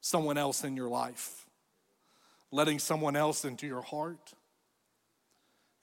someone 0.00 0.38
else 0.38 0.64
in 0.64 0.76
your 0.76 0.88
life, 0.88 1.46
letting 2.50 2.80
someone 2.80 3.14
else 3.14 3.44
into 3.44 3.68
your 3.68 3.82
heart 3.82 4.32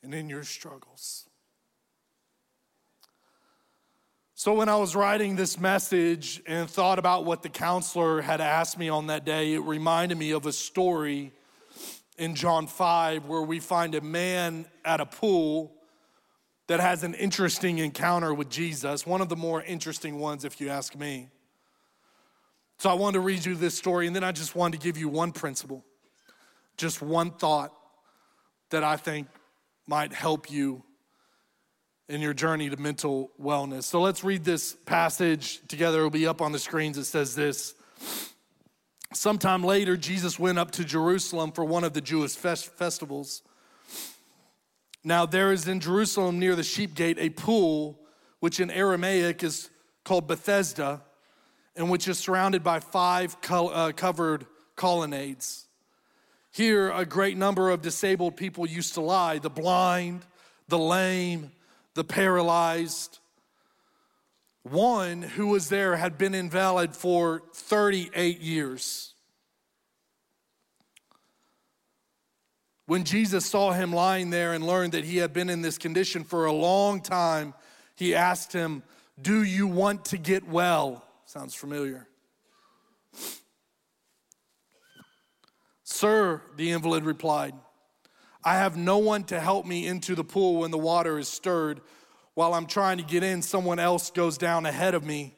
and 0.04 0.14
in 0.14 0.28
your 0.28 0.44
struggles. 0.44 1.30
So, 4.44 4.56
when 4.56 4.70
I 4.70 4.76
was 4.78 4.96
writing 4.96 5.36
this 5.36 5.60
message 5.60 6.42
and 6.48 6.68
thought 6.68 6.98
about 6.98 7.26
what 7.26 7.44
the 7.44 7.50
counselor 7.50 8.24
had 8.24 8.42
asked 8.42 8.76
me 8.76 8.90
on 8.90 9.06
that 9.06 9.24
day, 9.24 9.54
it 9.54 9.60
reminded 9.60 10.18
me 10.18 10.32
of 10.32 10.48
a 10.48 10.52
story 10.52 11.32
in 12.18 12.34
John 12.34 12.66
5 12.66 13.28
where 13.28 13.44
we 13.44 13.60
find 13.60 13.94
a 13.94 14.02
man 14.02 14.66
at 14.84 15.00
a 15.00 15.06
pool 15.06 15.76
that 16.66 16.80
has 16.80 17.04
an 17.04 17.14
interesting 17.14 17.78
encounter 17.78 18.34
with 18.34 18.50
Jesus, 18.50 19.06
one 19.06 19.22
of 19.22 19.30
the 19.30 19.36
more 19.36 19.62
interesting 19.62 20.18
ones, 20.18 20.44
if 20.44 20.60
you 20.60 20.70
ask 20.70 20.96
me. 20.96 21.30
So, 22.80 22.90
I 22.90 22.94
wanted 22.94 23.18
to 23.18 23.20
read 23.20 23.46
you 23.46 23.54
this 23.54 23.78
story, 23.78 24.08
and 24.08 24.16
then 24.16 24.24
I 24.24 24.32
just 24.32 24.56
wanted 24.56 24.82
to 24.82 24.84
give 24.84 24.98
you 24.98 25.08
one 25.08 25.34
principle, 25.34 25.86
just 26.78 27.00
one 27.00 27.30
thought 27.30 27.76
that 28.72 28.84
I 28.84 28.98
think 28.98 29.28
might 29.86 30.12
help 30.12 30.50
you 30.50 30.84
in 32.10 32.22
your 32.22 32.34
journey 32.34 32.70
to 32.70 32.78
mental 32.78 33.32
wellness. 33.42 33.84
So 33.84 34.02
let's 34.02 34.24
read 34.24 34.44
this 34.44 34.74
passage 34.86 35.62
together. 35.68 36.00
It'll 36.00 36.10
be 36.10 36.28
up 36.28 36.42
on 36.42 36.52
the 36.52 36.60
screens. 36.60 36.98
It 36.98 37.06
says 37.06 37.36
this. 37.36 37.74
Sometime 39.14 39.64
later, 39.64 39.98
Jesus 39.98 40.40
went 40.40 40.58
up 40.58 40.72
to 40.72 40.86
Jerusalem 40.86 41.52
for 41.52 41.66
one 41.66 41.84
of 41.84 41.94
the 41.94 42.02
Jewish 42.02 42.36
festivals. 42.36 43.42
Now, 45.04 45.26
there 45.26 45.52
is 45.52 45.68
in 45.68 45.80
Jerusalem 45.80 46.40
near 46.40 46.56
the 46.56 46.64
sheep 46.64 46.94
gate 46.94 47.18
a 47.20 47.30
pool, 47.30 48.00
which 48.40 48.60
in 48.60 48.70
Aramaic 48.70 49.44
is 49.44 49.70
called 50.04 50.28
Bethesda, 50.28 51.02
and 51.76 51.90
which 51.90 52.08
is 52.08 52.20
surrounded 52.20 52.64
by 52.64 52.80
five 52.80 53.36
uh, 53.50 53.92
covered 53.96 54.46
colonnades. 54.76 55.66
Here, 56.52 56.92
a 56.92 57.06
great 57.06 57.38
number 57.38 57.70
of 57.70 57.82
disabled 57.82 58.36
people 58.36 58.68
used 58.68 58.94
to 58.96 59.02
lie 59.02 59.40
the 59.40 59.50
blind, 59.50 60.22
the 60.68 60.80
lame, 60.80 61.52
the 61.94 62.04
paralyzed. 62.04 63.20
One 64.64 65.22
who 65.22 65.48
was 65.48 65.70
there 65.70 65.96
had 65.96 66.18
been 66.18 66.36
invalid 66.36 66.96
for 66.96 67.44
38 67.54 68.40
years. 68.40 69.14
When 72.86 73.04
Jesus 73.06 73.46
saw 73.46 73.72
him 73.72 73.94
lying 73.94 74.30
there 74.30 74.54
and 74.54 74.66
learned 74.66 74.92
that 74.94 75.06
he 75.06 75.18
had 75.18 75.34
been 75.34 75.50
in 75.50 75.62
this 75.62 75.78
condition 75.78 76.24
for 76.24 76.46
a 76.46 76.52
long 76.52 77.02
time, 77.02 77.54
he 77.96 78.14
asked 78.14 78.52
him, 78.52 78.84
Do 79.22 79.44
you 79.44 79.66
want 79.68 80.06
to 80.06 80.18
get 80.18 80.48
well? 80.48 81.06
Sounds 81.26 81.56
familiar. 81.56 82.08
Sir, 85.84 86.42
the 86.58 86.72
invalid 86.72 87.04
replied, 87.04 87.54
I 88.44 88.56
have 88.56 88.78
no 88.78 88.98
one 88.98 89.24
to 89.26 89.40
help 89.40 89.66
me 89.66 89.86
into 89.88 90.16
the 90.16 90.24
pool 90.24 90.62
when 90.62 90.72
the 90.72 90.78
water 90.78 91.20
is 91.20 91.28
stirred. 91.28 91.82
While 92.34 92.54
I'm 92.54 92.66
trying 92.66 92.98
to 92.98 93.04
get 93.04 93.24
in, 93.24 93.42
someone 93.42 93.80
else 93.80 94.10
goes 94.10 94.38
down 94.38 94.66
ahead 94.66 94.96
of 94.96 95.04
me. 95.04 95.36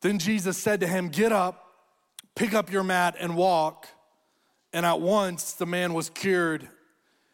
Then 0.00 0.18
Jesus 0.18 0.56
said 0.58 0.80
to 0.80 0.86
him, 0.86 1.08
Get 1.08 1.32
up, 1.32 1.72
pick 2.34 2.54
up 2.54 2.70
your 2.70 2.84
mat, 2.84 3.16
and 3.18 3.36
walk. 3.36 3.88
And 4.72 4.84
at 4.84 5.00
once 5.00 5.54
the 5.54 5.66
man 5.66 5.94
was 5.94 6.10
cured, 6.10 6.68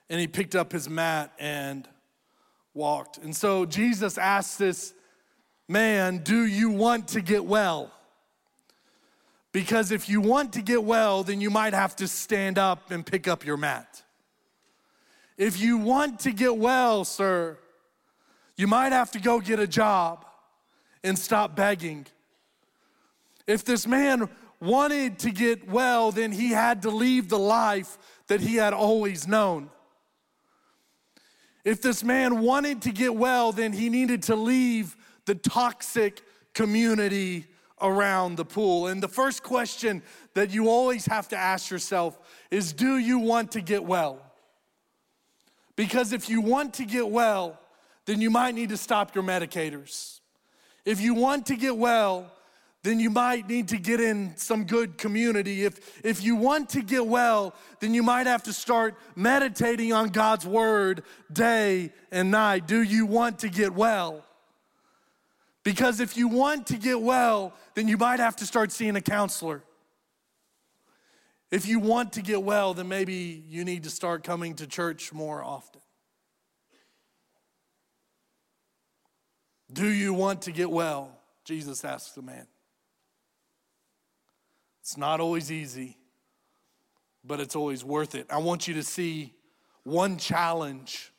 and 0.08 0.20
he 0.20 0.26
picked 0.26 0.54
up 0.54 0.72
his 0.72 0.88
mat 0.88 1.32
and 1.38 1.88
walked. 2.72 3.18
And 3.18 3.34
so 3.34 3.66
Jesus 3.66 4.16
asked 4.16 4.58
this 4.58 4.94
man, 5.68 6.18
Do 6.18 6.46
you 6.46 6.70
want 6.70 7.08
to 7.08 7.20
get 7.20 7.44
well? 7.44 7.92
Because 9.52 9.90
if 9.92 10.08
you 10.08 10.20
want 10.20 10.54
to 10.54 10.62
get 10.62 10.82
well, 10.82 11.22
then 11.22 11.40
you 11.40 11.50
might 11.50 11.74
have 11.74 11.94
to 11.96 12.08
stand 12.08 12.56
up 12.56 12.90
and 12.90 13.04
pick 13.04 13.28
up 13.28 13.44
your 13.44 13.58
mat. 13.58 14.02
If 15.36 15.60
you 15.60 15.78
want 15.78 16.20
to 16.20 16.32
get 16.32 16.56
well, 16.56 17.04
sir, 17.04 17.58
you 18.56 18.66
might 18.66 18.92
have 18.92 19.10
to 19.12 19.20
go 19.20 19.40
get 19.40 19.58
a 19.58 19.66
job 19.66 20.24
and 21.02 21.18
stop 21.18 21.56
begging. 21.56 22.06
If 23.46 23.64
this 23.64 23.86
man 23.86 24.28
wanted 24.60 25.18
to 25.20 25.30
get 25.30 25.68
well, 25.68 26.12
then 26.12 26.32
he 26.32 26.50
had 26.50 26.82
to 26.82 26.90
leave 26.90 27.28
the 27.28 27.38
life 27.38 27.98
that 28.28 28.40
he 28.40 28.56
had 28.56 28.72
always 28.72 29.26
known. 29.26 29.70
If 31.64 31.80
this 31.80 32.02
man 32.02 32.40
wanted 32.40 32.82
to 32.82 32.92
get 32.92 33.14
well, 33.14 33.52
then 33.52 33.72
he 33.72 33.88
needed 33.88 34.24
to 34.24 34.36
leave 34.36 34.96
the 35.26 35.34
toxic 35.34 36.22
community 36.54 37.46
around 37.80 38.36
the 38.36 38.44
pool. 38.44 38.88
And 38.88 39.02
the 39.02 39.08
first 39.08 39.42
question 39.42 40.02
that 40.34 40.50
you 40.50 40.68
always 40.68 41.06
have 41.06 41.28
to 41.28 41.36
ask 41.36 41.70
yourself 41.70 42.18
is 42.50 42.72
Do 42.72 42.98
you 42.98 43.18
want 43.18 43.52
to 43.52 43.60
get 43.60 43.84
well? 43.84 44.31
Because 45.76 46.12
if 46.12 46.28
you 46.28 46.40
want 46.40 46.74
to 46.74 46.84
get 46.84 47.08
well, 47.08 47.58
then 48.04 48.20
you 48.20 48.30
might 48.30 48.54
need 48.54 48.70
to 48.70 48.76
stop 48.76 49.14
your 49.14 49.24
medicators. 49.24 50.20
If 50.84 51.00
you 51.00 51.14
want 51.14 51.46
to 51.46 51.56
get 51.56 51.76
well, 51.76 52.30
then 52.82 52.98
you 52.98 53.10
might 53.10 53.48
need 53.48 53.68
to 53.68 53.78
get 53.78 54.00
in 54.00 54.36
some 54.36 54.64
good 54.64 54.98
community. 54.98 55.64
If, 55.64 56.04
if 56.04 56.22
you 56.22 56.34
want 56.34 56.70
to 56.70 56.82
get 56.82 57.06
well, 57.06 57.54
then 57.78 57.94
you 57.94 58.02
might 58.02 58.26
have 58.26 58.42
to 58.44 58.52
start 58.52 58.96
meditating 59.14 59.92
on 59.92 60.08
God's 60.08 60.44
word 60.44 61.04
day 61.32 61.92
and 62.10 62.32
night. 62.32 62.66
Do 62.66 62.82
you 62.82 63.06
want 63.06 63.38
to 63.40 63.48
get 63.48 63.72
well? 63.72 64.24
Because 65.62 66.00
if 66.00 66.16
you 66.16 66.26
want 66.26 66.66
to 66.68 66.76
get 66.76 67.00
well, 67.00 67.52
then 67.74 67.86
you 67.86 67.96
might 67.96 68.18
have 68.18 68.34
to 68.36 68.46
start 68.46 68.72
seeing 68.72 68.96
a 68.96 69.00
counselor. 69.00 69.62
If 71.52 71.66
you 71.66 71.78
want 71.80 72.14
to 72.14 72.22
get 72.22 72.42
well, 72.42 72.72
then 72.72 72.88
maybe 72.88 73.44
you 73.46 73.62
need 73.62 73.82
to 73.82 73.90
start 73.90 74.24
coming 74.24 74.54
to 74.54 74.66
church 74.66 75.12
more 75.12 75.44
often. 75.44 75.82
Do 79.70 79.86
you 79.86 80.14
want 80.14 80.42
to 80.42 80.52
get 80.52 80.70
well? 80.70 81.14
Jesus 81.44 81.84
asks 81.84 82.12
the 82.12 82.22
man. 82.22 82.46
It's 84.80 84.96
not 84.96 85.20
always 85.20 85.52
easy, 85.52 85.98
but 87.22 87.38
it's 87.38 87.54
always 87.54 87.84
worth 87.84 88.14
it. 88.14 88.26
I 88.30 88.38
want 88.38 88.66
you 88.66 88.72
to 88.74 88.82
see 88.82 89.34
one 89.84 90.16
challenge 90.16 91.12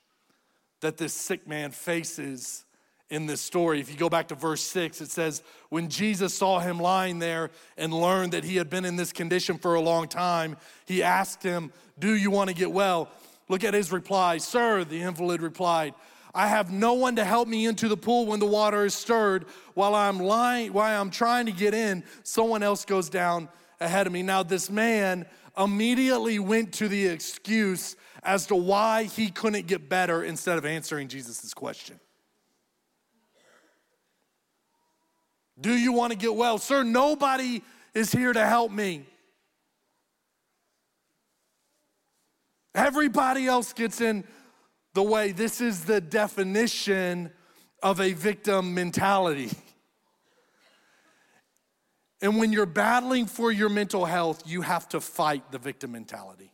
that 0.81 0.97
this 0.97 1.13
sick 1.13 1.47
man 1.47 1.69
faces 1.69 2.65
in 3.09 3.25
this 3.25 3.41
story. 3.41 3.79
If 3.79 3.91
you 3.91 3.97
go 3.97 4.09
back 4.09 4.29
to 4.29 4.35
verse 4.35 4.61
6, 4.61 5.01
it 5.01 5.11
says, 5.11 5.43
When 5.69 5.89
Jesus 5.89 6.33
saw 6.33 6.59
him 6.59 6.79
lying 6.79 7.19
there 7.19 7.51
and 7.77 7.93
learned 7.93 8.33
that 8.33 8.43
he 8.43 8.55
had 8.55 8.69
been 8.69 8.85
in 8.85 8.95
this 8.95 9.11
condition 9.11 9.57
for 9.57 9.75
a 9.75 9.81
long 9.81 10.07
time, 10.07 10.57
he 10.85 11.03
asked 11.03 11.43
him, 11.43 11.71
Do 11.99 12.15
you 12.15 12.31
want 12.31 12.49
to 12.49 12.55
get 12.55 12.71
well? 12.71 13.09
Look 13.49 13.63
at 13.63 13.73
his 13.73 13.91
reply. 13.91 14.37
Sir, 14.37 14.83
the 14.83 15.01
invalid 15.01 15.41
replied, 15.41 15.93
I 16.35 16.47
have 16.47 16.71
no 16.71 16.93
one 16.93 17.17
to 17.17 17.23
help 17.23 17.47
me 17.47 17.67
into 17.67 17.87
the 17.87 17.97
pool 17.97 18.25
when 18.25 18.39
the 18.39 18.47
water 18.47 18.85
is 18.85 18.95
stirred. 18.95 19.45
While 19.75 19.93
I'm 19.93 20.19
lying, 20.19 20.73
while 20.73 20.99
I'm 20.99 21.11
trying 21.11 21.45
to 21.45 21.51
get 21.51 21.75
in, 21.75 22.03
someone 22.23 22.63
else 22.63 22.85
goes 22.85 23.09
down 23.09 23.49
ahead 23.79 24.07
of 24.07 24.13
me. 24.13 24.23
Now, 24.23 24.41
this 24.41 24.69
man 24.69 25.27
immediately 25.57 26.39
went 26.39 26.73
to 26.73 26.87
the 26.87 27.05
excuse 27.07 27.95
as 28.23 28.47
to 28.47 28.55
why 28.55 29.03
he 29.03 29.29
couldn't 29.29 29.67
get 29.67 29.89
better 29.89 30.23
instead 30.23 30.57
of 30.57 30.65
answering 30.65 31.07
Jesus' 31.07 31.53
question. 31.53 31.99
Do 35.59 35.73
you 35.73 35.93
want 35.93 36.11
to 36.11 36.17
get 36.17 36.35
well? 36.35 36.57
Sir, 36.57 36.83
nobody 36.83 37.61
is 37.93 38.11
here 38.11 38.33
to 38.33 38.45
help 38.45 38.71
me. 38.71 39.05
Everybody 42.75 43.45
else 43.45 43.73
gets 43.73 44.01
in 44.01 44.23
the 44.93 45.03
way. 45.03 45.31
This 45.31 45.61
is 45.61 45.85
the 45.85 46.01
definition 46.01 47.31
of 47.81 47.99
a 47.99 48.13
victim 48.13 48.73
mentality. 48.73 49.51
And 52.21 52.37
when 52.37 52.53
you're 52.53 52.65
battling 52.65 53.25
for 53.25 53.51
your 53.51 53.67
mental 53.67 54.05
health, 54.05 54.43
you 54.45 54.61
have 54.61 54.87
to 54.89 55.01
fight 55.01 55.51
the 55.51 55.57
victim 55.57 55.91
mentality. 55.91 56.52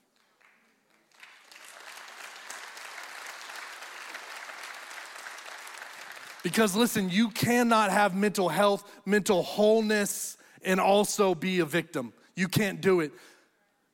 Because 6.43 6.75
listen, 6.75 7.09
you 7.09 7.29
cannot 7.29 7.91
have 7.91 8.15
mental 8.15 8.49
health, 8.49 8.89
mental 9.05 9.43
wholeness, 9.43 10.37
and 10.63 10.79
also 10.79 11.35
be 11.35 11.59
a 11.59 11.65
victim. 11.65 12.13
You 12.35 12.47
can't 12.47 12.81
do 12.81 13.01
it. 13.01 13.11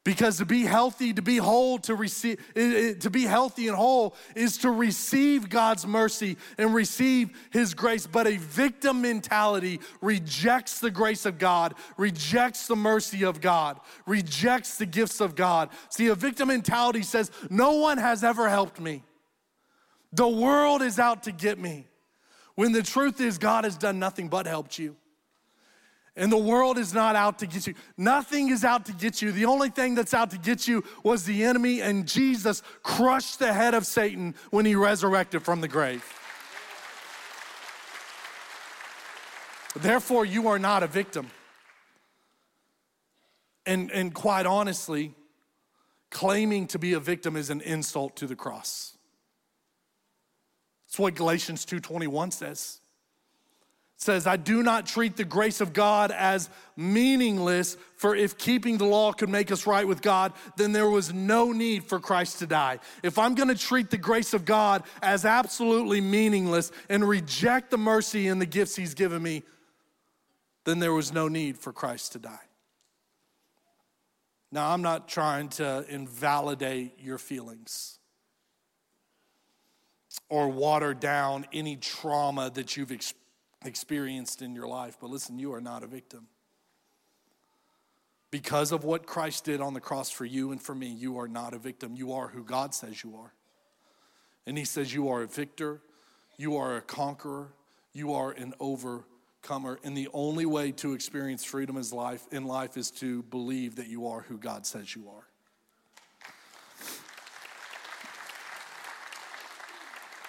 Because 0.06 0.38
to 0.38 0.46
be 0.46 0.62
healthy, 0.62 1.14
to 1.14 1.24
be 1.24 1.38
whole, 1.38 1.80
to 1.80 1.96
receive, 1.96 2.40
to 2.54 3.10
be 3.10 3.24
healthy 3.24 3.68
and 3.68 3.76
whole 3.76 4.16
is 4.36 4.60
to 4.60 4.70
receive 4.70 5.50
God's 5.50 5.88
mercy 5.88 6.38
and 6.60 6.76
receive 6.76 7.32
His 7.52 7.74
grace. 7.74 8.06
But 8.06 8.28
a 8.28 8.38
victim 8.38 9.02
mentality 9.02 9.80
rejects 10.02 10.80
the 10.80 10.92
grace 10.92 11.26
of 11.26 11.40
God, 11.40 11.74
rejects 11.98 12.68
the 12.68 12.76
mercy 12.76 13.26
of 13.26 13.42
God, 13.42 13.80
rejects 14.06 14.78
the 14.78 14.86
gifts 14.86 15.22
of 15.22 15.34
God. 15.34 15.70
See, 15.90 16.10
a 16.10 16.16
victim 16.16 16.50
mentality 16.50 17.02
says, 17.02 17.32
No 17.50 17.74
one 17.74 17.98
has 17.98 18.24
ever 18.24 18.48
helped 18.48 18.80
me. 18.80 19.02
The 20.14 20.28
world 20.28 20.84
is 20.84 21.00
out 21.00 21.24
to 21.24 21.32
get 21.32 21.58
me. 21.58 21.88
When 22.56 22.72
the 22.72 22.84
truth 22.84 23.20
is, 23.22 23.38
God 23.38 23.66
has 23.66 23.78
done 23.78 24.00
nothing 24.00 24.30
but 24.30 24.48
helped 24.48 24.80
you. 24.80 24.96
And 26.18 26.32
the 26.32 26.38
world 26.38 26.78
is 26.78 26.94
not 26.94 27.18
out 27.18 27.40
to 27.40 27.48
get 27.48 27.68
you. 27.68 27.74
Nothing 27.98 28.50
is 28.50 28.64
out 28.64 28.86
to 28.86 28.94
get 28.94 29.22
you. 29.22 29.34
The 29.34 29.46
only 29.46 29.70
thing 29.70 29.96
that's 29.96 30.14
out 30.14 30.32
to 30.32 30.38
get 30.38 30.66
you 30.66 30.84
was 31.04 31.26
the 31.26 31.44
enemy, 31.44 31.82
and 31.82 32.08
Jesus 32.08 32.64
crushed 32.84 33.40
the 33.40 33.52
head 33.52 33.74
of 33.74 33.86
Satan 33.86 34.34
when 34.50 34.66
he 34.66 34.76
resurrected 34.76 35.44
from 35.44 35.60
the 35.60 35.68
grave. 35.68 36.06
Therefore, 39.76 40.24
you 40.24 40.48
are 40.48 40.58
not 40.58 40.84
a 40.84 40.88
victim. 40.88 41.28
And, 43.66 43.92
and 43.92 44.14
quite 44.14 44.46
honestly, 44.46 45.14
claiming 46.12 46.68
to 46.68 46.80
be 46.80 46.94
a 46.94 47.00
victim 47.00 47.36
is 47.36 47.50
an 47.50 47.60
insult 47.60 48.16
to 48.18 48.28
the 48.28 48.38
cross. 48.38 48.95
That's 50.96 51.02
what 51.02 51.16
Galatians 51.16 51.66
2:21 51.66 52.32
says. 52.32 52.80
It 53.98 54.02
says, 54.02 54.26
I 54.26 54.38
do 54.38 54.64
not 54.64 54.86
treat 54.86 55.18
the 55.18 55.26
grace 55.26 55.60
of 55.60 55.74
God 55.74 56.10
as 56.10 56.50
meaningless, 56.78 57.76
for 57.98 58.16
if 58.16 58.38
keeping 58.38 58.78
the 58.78 58.86
law 58.86 59.12
could 59.12 59.28
make 59.28 59.52
us 59.52 59.68
right 59.68 59.86
with 59.86 60.02
God, 60.02 60.32
then 60.56 60.72
there 60.72 60.90
was 60.90 61.14
no 61.14 61.52
need 61.52 61.84
for 61.84 62.00
Christ 62.00 62.40
to 62.40 62.48
die. 62.48 62.80
If 63.04 63.20
I'm 63.20 63.36
gonna 63.36 63.56
treat 63.56 63.90
the 63.90 63.98
grace 63.98 64.34
of 64.34 64.46
God 64.46 64.84
as 65.02 65.26
absolutely 65.26 66.00
meaningless 66.00 66.72
and 66.88 67.06
reject 67.06 67.72
the 67.72 67.78
mercy 67.78 68.30
and 68.30 68.40
the 68.40 68.46
gifts 68.46 68.78
He's 68.78 68.94
given 68.94 69.22
me, 69.22 69.44
then 70.64 70.80
there 70.80 70.94
was 70.94 71.12
no 71.12 71.28
need 71.28 71.58
for 71.58 71.74
Christ 71.74 72.14
to 72.14 72.20
die. 72.20 72.48
Now, 74.50 74.72
I'm 74.72 74.82
not 74.82 75.10
trying 75.10 75.50
to 75.50 75.86
invalidate 75.90 77.02
your 77.02 77.18
feelings 77.18 78.00
or 80.30 80.50
water 80.50 80.94
down 80.94 81.46
any 81.54 81.76
trauma 81.78 82.50
that 82.52 82.76
you've 82.78 82.92
experienced 82.92 83.22
experienced 83.66 84.42
in 84.42 84.56
your 84.56 84.68
life. 84.68 84.98
But 85.00 85.10
listen, 85.10 85.40
you 85.40 85.54
are 85.54 85.62
not 85.62 85.84
a 85.84 85.88
victim. 85.88 86.28
Because 88.32 88.72
of 88.72 88.84
what 88.84 89.06
Christ 89.06 89.46
did 89.46 89.62
on 89.62 89.74
the 89.74 89.80
cross 89.80 90.10
for 90.10 90.26
you 90.26 90.52
and 90.52 90.62
for 90.62 90.76
me, 90.76 90.88
you 90.88 91.20
are 91.20 91.28
not 91.28 91.54
a 91.54 91.60
victim. 91.60 91.96
You 91.96 92.14
are 92.14 92.28
who 92.28 92.44
God 92.44 92.74
says 92.74 93.04
you 93.04 93.16
are. 93.16 93.34
And 94.46 94.58
He 94.58 94.66
says 94.66 94.94
you 94.94 95.10
are 95.10 95.24
a 95.24 95.28
victor, 95.28 95.82
you 96.38 96.58
are 96.58 96.76
a 96.76 96.82
conqueror, 96.82 97.54
you 97.94 98.14
are 98.14 98.32
an 98.32 98.54
overcomer. 98.60 99.80
And 99.84 99.96
the 99.96 100.10
only 100.14 100.46
way 100.46 100.72
to 100.74 100.94
experience 100.94 101.44
freedom 101.44 101.78
in 101.78 102.46
life 102.46 102.78
is 102.78 102.92
to 102.92 103.24
believe 103.24 103.78
that 103.78 103.88
you 103.88 104.08
are 104.08 104.22
who 104.22 104.38
God 104.38 104.66
says 104.66 104.96
you 104.96 105.10
are. 105.10 105.28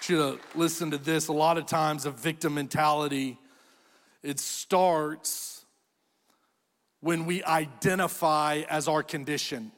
You 0.09 0.17
to 0.17 0.39
listen 0.55 0.91
to 0.91 0.97
this. 0.97 1.27
A 1.27 1.33
lot 1.33 1.57
of 1.57 1.65
times, 1.65 2.05
a 2.05 2.11
victim 2.11 2.55
mentality, 2.55 3.37
it 4.23 4.39
starts 4.39 5.65
when 6.99 7.25
we 7.25 7.43
identify 7.43 8.63
as 8.69 8.87
our 8.87 9.03
condition. 9.03 9.71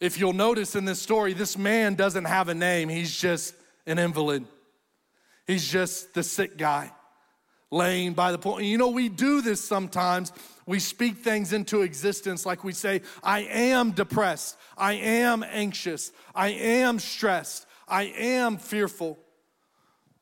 If 0.00 0.18
you'll 0.18 0.34
notice 0.34 0.76
in 0.76 0.84
this 0.84 1.00
story, 1.00 1.32
this 1.32 1.56
man 1.56 1.94
doesn't 1.94 2.26
have 2.26 2.48
a 2.48 2.54
name, 2.54 2.88
he's 2.88 3.16
just 3.16 3.54
an 3.86 3.98
invalid. 3.98 4.44
He's 5.46 5.70
just 5.70 6.12
the 6.12 6.22
sick 6.22 6.58
guy 6.58 6.90
laying 7.70 8.14
by 8.14 8.32
the 8.32 8.38
pool. 8.38 8.60
You 8.60 8.78
know, 8.78 8.88
we 8.88 9.08
do 9.08 9.40
this 9.40 9.64
sometimes. 9.64 10.32
We 10.66 10.80
speak 10.80 11.18
things 11.18 11.52
into 11.52 11.82
existence 11.82 12.44
like 12.44 12.64
we 12.64 12.72
say, 12.72 13.02
I 13.22 13.40
am 13.42 13.92
depressed, 13.92 14.56
I 14.76 14.94
am 14.94 15.44
anxious, 15.44 16.10
I 16.34 16.48
am 16.48 16.98
stressed, 16.98 17.66
I 17.88 18.04
am 18.04 18.58
fearful. 18.58 19.18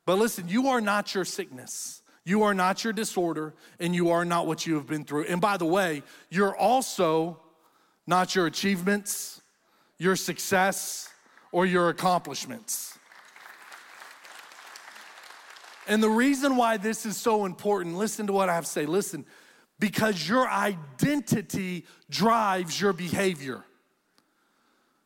But 0.07 0.19
listen, 0.19 0.49
you 0.49 0.69
are 0.69 0.81
not 0.81 1.15
your 1.15 1.25
sickness. 1.25 2.03
You 2.25 2.43
are 2.45 2.55
not 2.55 2.85
your 2.85 2.93
disorder, 2.93 3.55
and 3.79 3.95
you 3.95 4.11
are 4.11 4.25
not 4.25 4.47
what 4.47 4.67
you 4.67 4.75
have 4.77 4.87
been 4.87 5.05
through. 5.05 5.25
And 5.25 5.41
by 5.41 5.59
the 5.59 5.67
way, 5.67 6.03
you're 6.31 6.57
also 6.57 7.39
not 8.07 8.35
your 8.35 8.47
achievements, 8.47 9.43
your 9.99 10.17
success, 10.17 11.11
or 11.53 11.67
your 11.67 11.91
accomplishments. 11.91 12.99
And 15.87 16.03
the 16.03 16.09
reason 16.09 16.57
why 16.57 16.79
this 16.79 17.05
is 17.05 17.19
so 17.19 17.45
important, 17.45 17.97
listen 17.97 18.27
to 18.27 18.33
what 18.33 18.49
I 18.49 18.55
have 18.55 18.65
to 18.65 18.71
say. 18.71 18.87
Listen, 18.87 19.27
because 19.79 20.27
your 20.27 20.49
identity 20.49 21.85
drives 22.09 22.81
your 22.81 22.95
behavior. 22.95 23.65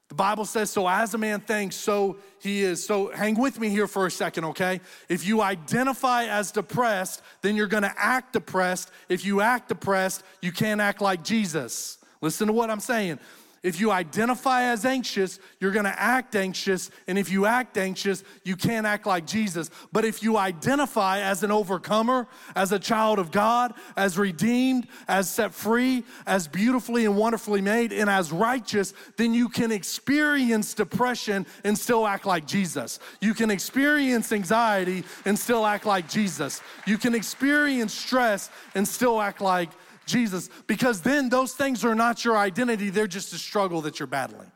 The 0.08 0.14
Bible 0.14 0.46
says, 0.46 0.70
so 0.70 0.88
as 0.88 1.12
a 1.12 1.18
man 1.18 1.40
thinks, 1.40 1.76
so 1.76 2.16
he 2.40 2.62
is. 2.62 2.84
So 2.84 3.10
hang 3.12 3.38
with 3.38 3.60
me 3.60 3.68
here 3.68 3.86
for 3.86 4.06
a 4.06 4.10
second, 4.10 4.44
okay? 4.46 4.80
If 5.08 5.26
you 5.26 5.42
identify 5.42 6.24
as 6.24 6.50
depressed, 6.50 7.20
then 7.42 7.56
you're 7.56 7.66
gonna 7.66 7.94
act 7.96 8.32
depressed. 8.32 8.90
If 9.10 9.24
you 9.26 9.42
act 9.42 9.68
depressed, 9.68 10.22
you 10.40 10.50
can't 10.50 10.80
act 10.80 11.02
like 11.02 11.22
Jesus. 11.22 11.98
Listen 12.22 12.46
to 12.46 12.54
what 12.54 12.70
I'm 12.70 12.80
saying. 12.80 13.18
If 13.62 13.80
you 13.80 13.90
identify 13.90 14.64
as 14.64 14.84
anxious, 14.84 15.40
you're 15.58 15.72
gonna 15.72 15.94
act 15.96 16.36
anxious. 16.36 16.90
And 17.06 17.18
if 17.18 17.30
you 17.30 17.46
act 17.46 17.76
anxious, 17.76 18.22
you 18.44 18.56
can't 18.56 18.86
act 18.86 19.06
like 19.06 19.26
Jesus. 19.26 19.70
But 19.92 20.04
if 20.04 20.22
you 20.22 20.36
identify 20.36 21.20
as 21.20 21.42
an 21.42 21.50
overcomer, 21.50 22.28
as 22.54 22.72
a 22.72 22.78
child 22.78 23.18
of 23.18 23.32
God, 23.32 23.74
as 23.96 24.16
redeemed, 24.16 24.86
as 25.08 25.28
set 25.28 25.52
free, 25.52 26.04
as 26.26 26.46
beautifully 26.46 27.04
and 27.04 27.16
wonderfully 27.16 27.60
made, 27.60 27.92
and 27.92 28.08
as 28.08 28.30
righteous, 28.30 28.94
then 29.16 29.34
you 29.34 29.48
can 29.48 29.72
experience 29.72 30.74
depression 30.74 31.46
and 31.64 31.76
still 31.76 32.06
act 32.06 32.26
like 32.26 32.46
Jesus. 32.46 33.00
You 33.20 33.34
can 33.34 33.50
experience 33.50 34.30
anxiety 34.32 35.04
and 35.24 35.38
still 35.38 35.66
act 35.66 35.84
like 35.84 36.08
Jesus. 36.08 36.62
You 36.86 36.98
can 36.98 37.14
experience 37.14 37.92
stress 37.92 38.50
and 38.74 38.86
still 38.86 39.20
act 39.20 39.40
like 39.40 39.70
Jesus, 40.08 40.50
because 40.66 41.02
then 41.02 41.28
those 41.28 41.52
things 41.52 41.84
are 41.84 41.94
not 41.94 42.24
your 42.24 42.36
identity, 42.36 42.90
they're 42.90 43.06
just 43.06 43.32
a 43.32 43.38
struggle 43.38 43.82
that 43.82 44.00
you're 44.00 44.08
battling. 44.08 44.50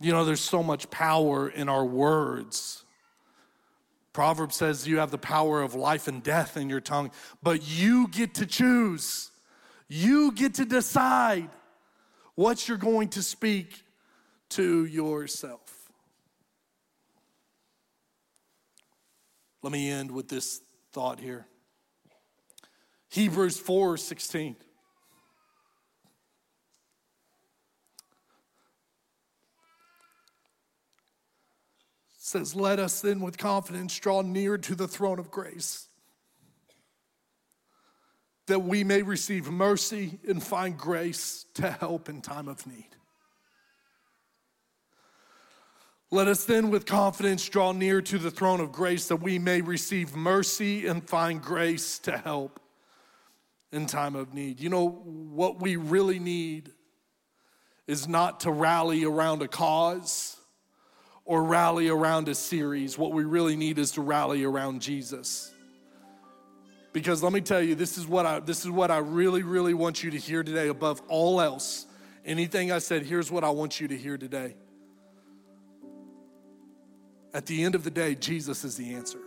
You 0.00 0.12
know, 0.12 0.24
there's 0.24 0.40
so 0.40 0.62
much 0.62 0.88
power 0.90 1.48
in 1.48 1.68
our 1.68 1.84
words. 1.84 2.84
Proverbs 4.12 4.56
says 4.56 4.86
you 4.86 4.98
have 4.98 5.10
the 5.10 5.18
power 5.18 5.60
of 5.62 5.74
life 5.74 6.08
and 6.08 6.22
death 6.22 6.56
in 6.56 6.70
your 6.70 6.80
tongue, 6.80 7.10
but 7.42 7.68
you 7.68 8.08
get 8.08 8.34
to 8.34 8.46
choose. 8.46 9.30
You 9.88 10.32
get 10.32 10.54
to 10.54 10.64
decide 10.64 11.50
what 12.34 12.68
you're 12.68 12.78
going 12.78 13.08
to 13.10 13.22
speak 13.22 13.82
to 14.50 14.84
yourself. 14.84 15.90
Let 19.62 19.72
me 19.72 19.90
end 19.90 20.10
with 20.10 20.28
this 20.28 20.60
thought 20.92 21.18
here. 21.18 21.46
Hebrews 23.14 23.60
4 23.60 23.96
16. 23.96 24.56
says, 32.18 32.56
Let 32.56 32.80
us 32.80 33.00
then 33.00 33.20
with 33.20 33.38
confidence 33.38 33.96
draw 34.00 34.22
near 34.22 34.58
to 34.58 34.74
the 34.74 34.88
throne 34.88 35.20
of 35.20 35.30
grace, 35.30 35.86
that 38.48 38.58
we 38.58 38.82
may 38.82 39.02
receive 39.02 39.48
mercy 39.48 40.18
and 40.26 40.42
find 40.42 40.76
grace 40.76 41.46
to 41.54 41.70
help 41.70 42.08
in 42.08 42.20
time 42.20 42.48
of 42.48 42.66
need. 42.66 42.96
Let 46.10 46.26
us 46.26 46.44
then 46.44 46.68
with 46.68 46.84
confidence 46.84 47.48
draw 47.48 47.70
near 47.70 48.02
to 48.02 48.18
the 48.18 48.32
throne 48.32 48.58
of 48.58 48.72
grace, 48.72 49.06
that 49.06 49.22
we 49.22 49.38
may 49.38 49.60
receive 49.60 50.16
mercy 50.16 50.88
and 50.88 51.08
find 51.08 51.40
grace 51.40 52.00
to 52.00 52.18
help 52.18 52.58
in 53.74 53.86
time 53.86 54.14
of 54.14 54.32
need. 54.32 54.60
You 54.60 54.70
know, 54.70 54.88
what 54.88 55.60
we 55.60 55.76
really 55.76 56.18
need 56.18 56.70
is 57.86 58.08
not 58.08 58.40
to 58.40 58.52
rally 58.52 59.04
around 59.04 59.42
a 59.42 59.48
cause 59.48 60.36
or 61.24 61.42
rally 61.42 61.88
around 61.88 62.28
a 62.28 62.34
series. 62.34 62.96
What 62.96 63.12
we 63.12 63.24
really 63.24 63.56
need 63.56 63.78
is 63.78 63.92
to 63.92 64.00
rally 64.00 64.44
around 64.44 64.80
Jesus. 64.80 65.52
Because 66.92 67.22
let 67.22 67.32
me 67.32 67.40
tell 67.40 67.60
you, 67.60 67.74
this 67.74 67.98
is 67.98 68.06
what 68.06 68.24
I 68.24 68.38
this 68.38 68.60
is 68.60 68.70
what 68.70 68.92
I 68.92 68.98
really 68.98 69.42
really 69.42 69.74
want 69.74 70.04
you 70.04 70.12
to 70.12 70.18
hear 70.18 70.44
today 70.44 70.68
above 70.68 71.02
all 71.08 71.40
else. 71.40 71.86
Anything 72.24 72.70
I 72.70 72.78
said, 72.78 73.02
here's 73.02 73.30
what 73.30 73.42
I 73.42 73.50
want 73.50 73.80
you 73.80 73.88
to 73.88 73.96
hear 73.96 74.16
today. 74.16 74.54
At 77.34 77.46
the 77.46 77.64
end 77.64 77.74
of 77.74 77.82
the 77.82 77.90
day, 77.90 78.14
Jesus 78.14 78.64
is 78.64 78.76
the 78.76 78.94
answer. 78.94 79.18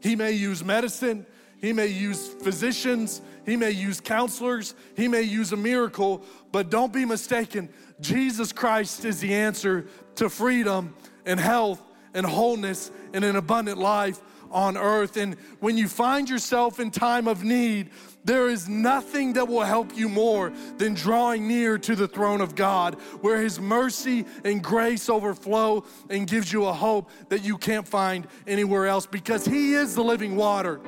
He 0.00 0.16
may 0.16 0.32
use 0.32 0.64
medicine, 0.64 1.26
he 1.60 1.72
may 1.72 1.86
use 1.86 2.28
physicians, 2.28 3.20
he 3.44 3.56
may 3.56 3.70
use 3.70 4.00
counselors, 4.00 4.74
he 4.96 5.08
may 5.08 5.22
use 5.22 5.52
a 5.52 5.56
miracle, 5.56 6.22
but 6.52 6.70
don't 6.70 6.92
be 6.92 7.04
mistaken. 7.04 7.68
Jesus 8.00 8.52
Christ 8.52 9.04
is 9.04 9.20
the 9.20 9.34
answer 9.34 9.86
to 10.16 10.28
freedom 10.28 10.94
and 11.26 11.38
health 11.38 11.82
and 12.14 12.24
wholeness 12.24 12.90
and 13.12 13.24
an 13.24 13.36
abundant 13.36 13.78
life 13.78 14.20
on 14.50 14.76
earth. 14.76 15.16
And 15.16 15.36
when 15.60 15.76
you 15.76 15.88
find 15.88 16.28
yourself 16.28 16.80
in 16.80 16.90
time 16.90 17.28
of 17.28 17.44
need, 17.44 17.90
there 18.24 18.48
is 18.48 18.68
nothing 18.68 19.34
that 19.34 19.48
will 19.48 19.62
help 19.62 19.96
you 19.96 20.08
more 20.08 20.52
than 20.76 20.94
drawing 20.94 21.48
near 21.48 21.78
to 21.78 21.94
the 21.94 22.08
throne 22.08 22.40
of 22.40 22.54
God, 22.54 22.96
where 23.22 23.40
His 23.40 23.58
mercy 23.58 24.26
and 24.44 24.62
grace 24.62 25.08
overflow 25.08 25.84
and 26.10 26.26
gives 26.26 26.52
you 26.52 26.66
a 26.66 26.72
hope 26.72 27.10
that 27.28 27.44
you 27.44 27.56
can't 27.56 27.88
find 27.88 28.26
anywhere 28.46 28.86
else 28.86 29.06
because 29.06 29.46
He 29.46 29.74
is 29.74 29.94
the 29.94 30.04
living 30.04 30.36
water. 30.36 30.80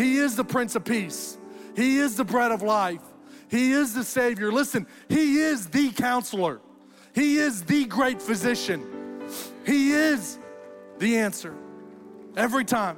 He 0.00 0.16
is 0.16 0.34
the 0.34 0.44
Prince 0.44 0.76
of 0.76 0.84
Peace. 0.86 1.36
He 1.76 1.98
is 1.98 2.16
the 2.16 2.24
bread 2.24 2.52
of 2.52 2.62
life. 2.62 3.02
He 3.50 3.72
is 3.72 3.92
the 3.92 4.02
Savior. 4.02 4.50
Listen, 4.50 4.86
He 5.10 5.40
is 5.40 5.66
the 5.66 5.90
counselor. 5.90 6.62
He 7.14 7.36
is 7.36 7.64
the 7.64 7.84
great 7.84 8.22
physician. 8.22 9.28
He 9.66 9.92
is 9.92 10.38
the 10.98 11.18
answer 11.18 11.54
every 12.34 12.64
time. 12.64 12.96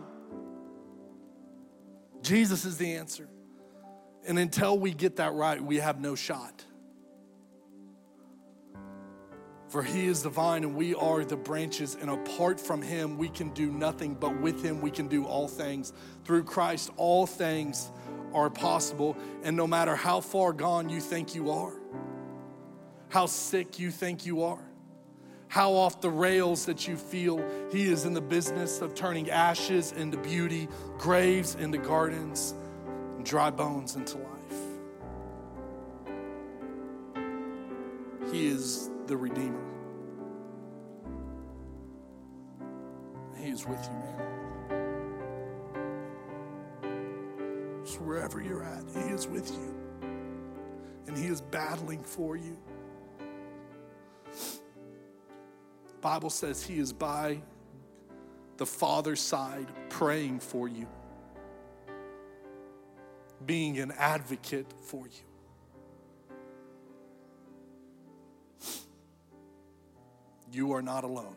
Jesus 2.23 2.65
is 2.65 2.77
the 2.77 2.95
answer. 2.95 3.29
And 4.29 4.39
until 4.39 4.79
we 4.79 4.93
get 4.93 5.17
that 5.17 5.33
right, 5.33 5.61
we 5.61 5.79
have 5.79 6.01
no 6.01 6.15
shot. 6.15 6.65
For 9.73 9.83
he 9.83 10.07
is 10.07 10.23
the 10.23 10.29
vine 10.29 10.65
and 10.65 10.77
we 10.77 10.95
are 10.95 11.25
the 11.25 11.39
branches, 11.39 11.97
and 11.99 12.11
apart 12.11 12.61
from 12.61 12.83
him, 12.83 13.17
we 13.17 13.31
can 13.31 13.49
do 13.55 13.71
nothing, 13.71 14.13
but 14.13 14.39
with 14.39 14.63
him, 14.63 14.83
we 14.83 14.91
can 14.91 15.09
do 15.09 15.25
all 15.25 15.49
things. 15.49 15.95
Through 16.27 16.45
Christ, 16.45 16.91
all 16.99 17.27
things 17.27 17.91
are 18.35 18.51
possible. 18.51 19.17
And 19.43 19.57
no 19.57 19.67
matter 19.67 19.97
how 19.97 20.21
far 20.21 20.53
gone 20.53 20.91
you 20.91 21.01
think 21.01 21.35
you 21.35 21.51
are, 21.51 21.73
how 23.09 23.25
sick 23.25 23.79
you 23.79 23.91
think 23.91 24.27
you 24.27 24.43
are, 24.43 24.63
how 25.49 25.73
off 25.73 26.03
the 26.03 26.11
rails 26.11 26.67
that 26.67 26.87
you 26.87 26.95
feel, 26.95 27.43
he 27.73 27.91
is 27.91 28.05
in 28.05 28.13
the 28.13 28.21
business 28.21 28.83
of 28.83 28.95
turning 28.95 29.31
ashes 29.31 29.93
into 29.93 30.19
beauty, 30.19 30.69
graves 30.99 31.55
into 31.55 31.79
gardens, 31.79 32.53
and 33.17 33.25
dry 33.25 33.49
bones 33.49 33.97
into 33.97 34.19
life. 34.19 34.29
He 38.31 38.49
is 38.49 38.91
the 39.07 39.17
Redeemer. 39.17 39.65
He 43.37 43.51
is 43.51 43.67
with 43.67 43.83
you, 43.85 43.91
man. 43.91 44.43
Just 47.85 48.01
wherever 48.01 48.41
you're 48.41 48.63
at, 48.63 48.85
He 48.95 49.11
is 49.13 49.27
with 49.27 49.51
you. 49.51 49.75
And 51.07 51.17
He 51.17 51.27
is 51.27 51.41
battling 51.41 52.03
for 52.05 52.37
you. 52.37 52.57
The 54.31 55.99
Bible 56.01 56.31
says 56.31 56.63
He 56.63 56.79
is 56.79 56.93
by 56.93 57.43
the 58.57 58.67
Father's 58.67 59.21
side 59.21 59.67
praying 59.89 60.39
for 60.39 60.69
you, 60.69 60.87
being 63.45 63.81
an 63.81 63.93
advocate 63.99 64.73
for 64.85 65.07
you. 65.07 65.32
You 70.53 70.73
are 70.73 70.83
not 70.83 71.05
alone. 71.05 71.35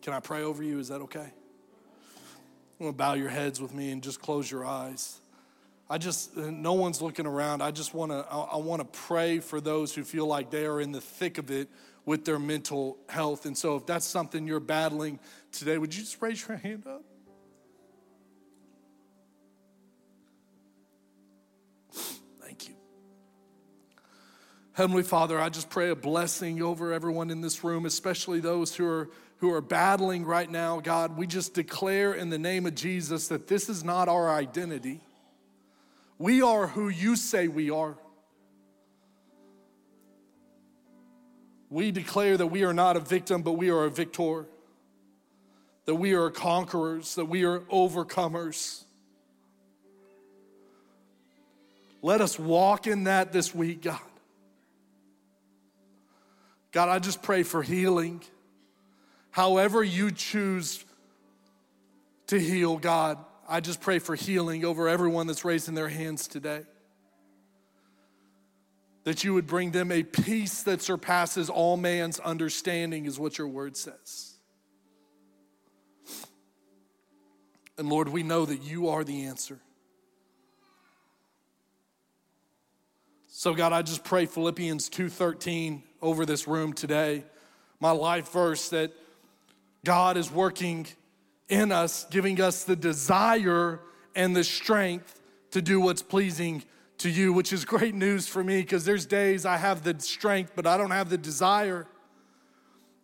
Can 0.00 0.14
I 0.14 0.20
pray 0.20 0.42
over 0.42 0.62
you? 0.62 0.78
Is 0.78 0.88
that 0.88 1.02
okay? 1.02 1.20
I'm 1.20 2.86
going 2.86 2.92
to 2.92 2.96
bow 2.96 3.12
your 3.12 3.28
heads 3.28 3.60
with 3.60 3.74
me 3.74 3.90
and 3.90 4.02
just 4.02 4.22
close 4.22 4.50
your 4.50 4.64
eyes. 4.64 5.20
I 5.90 5.98
just, 5.98 6.34
no 6.36 6.72
one's 6.72 7.02
looking 7.02 7.26
around. 7.26 7.62
I 7.62 7.70
just 7.70 7.92
want 7.92 8.12
to, 8.12 8.24
I, 8.30 8.56
want 8.56 8.80
to 8.80 8.98
pray 9.00 9.40
for 9.40 9.60
those 9.60 9.94
who 9.94 10.04
feel 10.04 10.26
like 10.26 10.50
they 10.50 10.64
are 10.64 10.80
in 10.80 10.92
the 10.92 11.00
thick 11.00 11.36
of 11.36 11.50
it 11.50 11.68
with 12.06 12.24
their 12.24 12.38
mental 12.38 12.96
health. 13.08 13.44
And 13.44 13.58
so 13.58 13.76
if 13.76 13.84
that's 13.84 14.06
something 14.06 14.46
you're 14.46 14.60
battling 14.60 15.18
today, 15.52 15.76
would 15.76 15.94
you 15.94 16.00
just 16.00 16.22
raise 16.22 16.46
your 16.48 16.56
hand 16.56 16.86
up? 16.86 17.02
Heavenly 24.80 25.02
Father, 25.02 25.38
I 25.38 25.50
just 25.50 25.68
pray 25.68 25.90
a 25.90 25.94
blessing 25.94 26.62
over 26.62 26.94
everyone 26.94 27.28
in 27.28 27.42
this 27.42 27.62
room, 27.62 27.84
especially 27.84 28.40
those 28.40 28.74
who 28.74 28.86
are 28.86 29.10
who 29.36 29.52
are 29.52 29.60
battling 29.60 30.24
right 30.24 30.50
now. 30.50 30.80
God, 30.80 31.18
we 31.18 31.26
just 31.26 31.52
declare 31.52 32.14
in 32.14 32.30
the 32.30 32.38
name 32.38 32.64
of 32.64 32.74
Jesus 32.74 33.28
that 33.28 33.46
this 33.46 33.68
is 33.68 33.84
not 33.84 34.08
our 34.08 34.30
identity. 34.30 35.02
We 36.16 36.40
are 36.40 36.66
who 36.66 36.88
you 36.88 37.16
say 37.16 37.46
we 37.46 37.68
are. 37.68 37.98
We 41.68 41.90
declare 41.90 42.38
that 42.38 42.46
we 42.46 42.64
are 42.64 42.72
not 42.72 42.96
a 42.96 43.00
victim, 43.00 43.42
but 43.42 43.52
we 43.52 43.68
are 43.68 43.84
a 43.84 43.90
victor. 43.90 44.46
That 45.84 45.96
we 45.96 46.14
are 46.14 46.30
conquerors, 46.30 47.16
that 47.16 47.26
we 47.26 47.44
are 47.44 47.60
overcomers. 47.70 48.84
Let 52.00 52.22
us 52.22 52.38
walk 52.38 52.86
in 52.86 53.04
that 53.04 53.30
this 53.30 53.54
week, 53.54 53.82
God. 53.82 54.00
God, 56.72 56.88
I 56.88 56.98
just 56.98 57.22
pray 57.22 57.42
for 57.42 57.62
healing. 57.62 58.22
However, 59.30 59.82
you 59.82 60.10
choose 60.10 60.84
to 62.28 62.38
heal, 62.38 62.76
God, 62.76 63.18
I 63.48 63.60
just 63.60 63.80
pray 63.80 63.98
for 63.98 64.14
healing 64.14 64.64
over 64.64 64.88
everyone 64.88 65.26
that's 65.26 65.44
raising 65.44 65.74
their 65.74 65.88
hands 65.88 66.28
today. 66.28 66.62
That 69.04 69.24
you 69.24 69.34
would 69.34 69.46
bring 69.46 69.72
them 69.72 69.90
a 69.90 70.04
peace 70.04 70.62
that 70.62 70.82
surpasses 70.82 71.50
all 71.50 71.76
man's 71.76 72.20
understanding, 72.20 73.06
is 73.06 73.18
what 73.18 73.38
your 73.38 73.48
word 73.48 73.76
says. 73.76 74.34
And 77.76 77.88
Lord, 77.88 78.08
we 78.08 78.22
know 78.22 78.44
that 78.44 78.62
you 78.62 78.90
are 78.90 79.02
the 79.02 79.24
answer. 79.24 79.58
So 83.28 83.54
God, 83.54 83.72
I 83.72 83.80
just 83.80 84.04
pray 84.04 84.26
Philippians 84.26 84.90
2:13 84.90 85.82
over 86.02 86.26
this 86.26 86.46
room 86.46 86.72
today. 86.72 87.24
My 87.78 87.90
life 87.90 88.30
verse 88.32 88.68
that 88.70 88.92
God 89.84 90.16
is 90.16 90.30
working 90.30 90.86
in 91.48 91.72
us, 91.72 92.06
giving 92.10 92.40
us 92.40 92.64
the 92.64 92.76
desire 92.76 93.80
and 94.14 94.34
the 94.34 94.44
strength 94.44 95.20
to 95.50 95.62
do 95.62 95.80
what's 95.80 96.02
pleasing 96.02 96.62
to 96.98 97.08
you, 97.08 97.32
which 97.32 97.52
is 97.52 97.64
great 97.64 97.94
news 97.94 98.28
for 98.28 98.44
me 98.44 98.60
because 98.60 98.84
there's 98.84 99.06
days 99.06 99.46
I 99.46 99.56
have 99.56 99.82
the 99.82 99.98
strength, 99.98 100.52
but 100.54 100.66
I 100.66 100.76
don't 100.76 100.90
have 100.90 101.08
the 101.08 101.18
desire. 101.18 101.86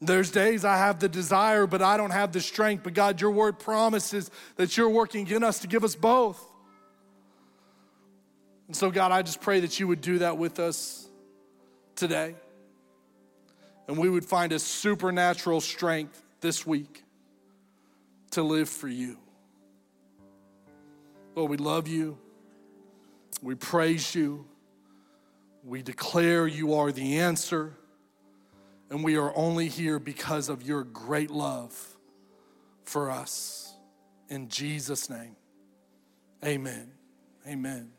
There's 0.00 0.30
days 0.30 0.64
I 0.64 0.76
have 0.76 1.00
the 1.00 1.08
desire, 1.08 1.66
but 1.66 1.80
I 1.80 1.96
don't 1.96 2.10
have 2.10 2.32
the 2.32 2.40
strength. 2.40 2.84
But 2.84 2.92
God, 2.92 3.20
your 3.20 3.30
word 3.30 3.58
promises 3.58 4.30
that 4.56 4.76
you're 4.76 4.90
working 4.90 5.26
in 5.28 5.42
us 5.42 5.60
to 5.60 5.66
give 5.66 5.84
us 5.84 5.96
both. 5.96 6.42
And 8.66 8.76
so, 8.76 8.90
God, 8.90 9.12
I 9.12 9.22
just 9.22 9.40
pray 9.40 9.60
that 9.60 9.80
you 9.80 9.88
would 9.88 10.00
do 10.00 10.18
that 10.18 10.36
with 10.36 10.60
us 10.60 11.08
today. 11.94 12.34
And 13.88 13.98
we 13.98 14.08
would 14.08 14.24
find 14.24 14.52
a 14.52 14.58
supernatural 14.58 15.60
strength 15.60 16.22
this 16.40 16.66
week 16.66 17.04
to 18.32 18.42
live 18.42 18.68
for 18.68 18.88
you. 18.88 19.18
Lord, 21.34 21.50
we 21.50 21.56
love 21.56 21.86
you. 21.86 22.18
We 23.42 23.54
praise 23.54 24.14
you. 24.14 24.46
We 25.62 25.82
declare 25.82 26.46
you 26.46 26.74
are 26.74 26.90
the 26.90 27.18
answer. 27.18 27.74
And 28.90 29.02
we 29.04 29.16
are 29.16 29.32
only 29.36 29.68
here 29.68 29.98
because 29.98 30.48
of 30.48 30.62
your 30.62 30.84
great 30.84 31.30
love 31.30 31.96
for 32.84 33.10
us. 33.10 33.74
In 34.28 34.48
Jesus' 34.48 35.10
name, 35.10 35.36
amen. 36.44 36.92
Amen. 37.46 37.95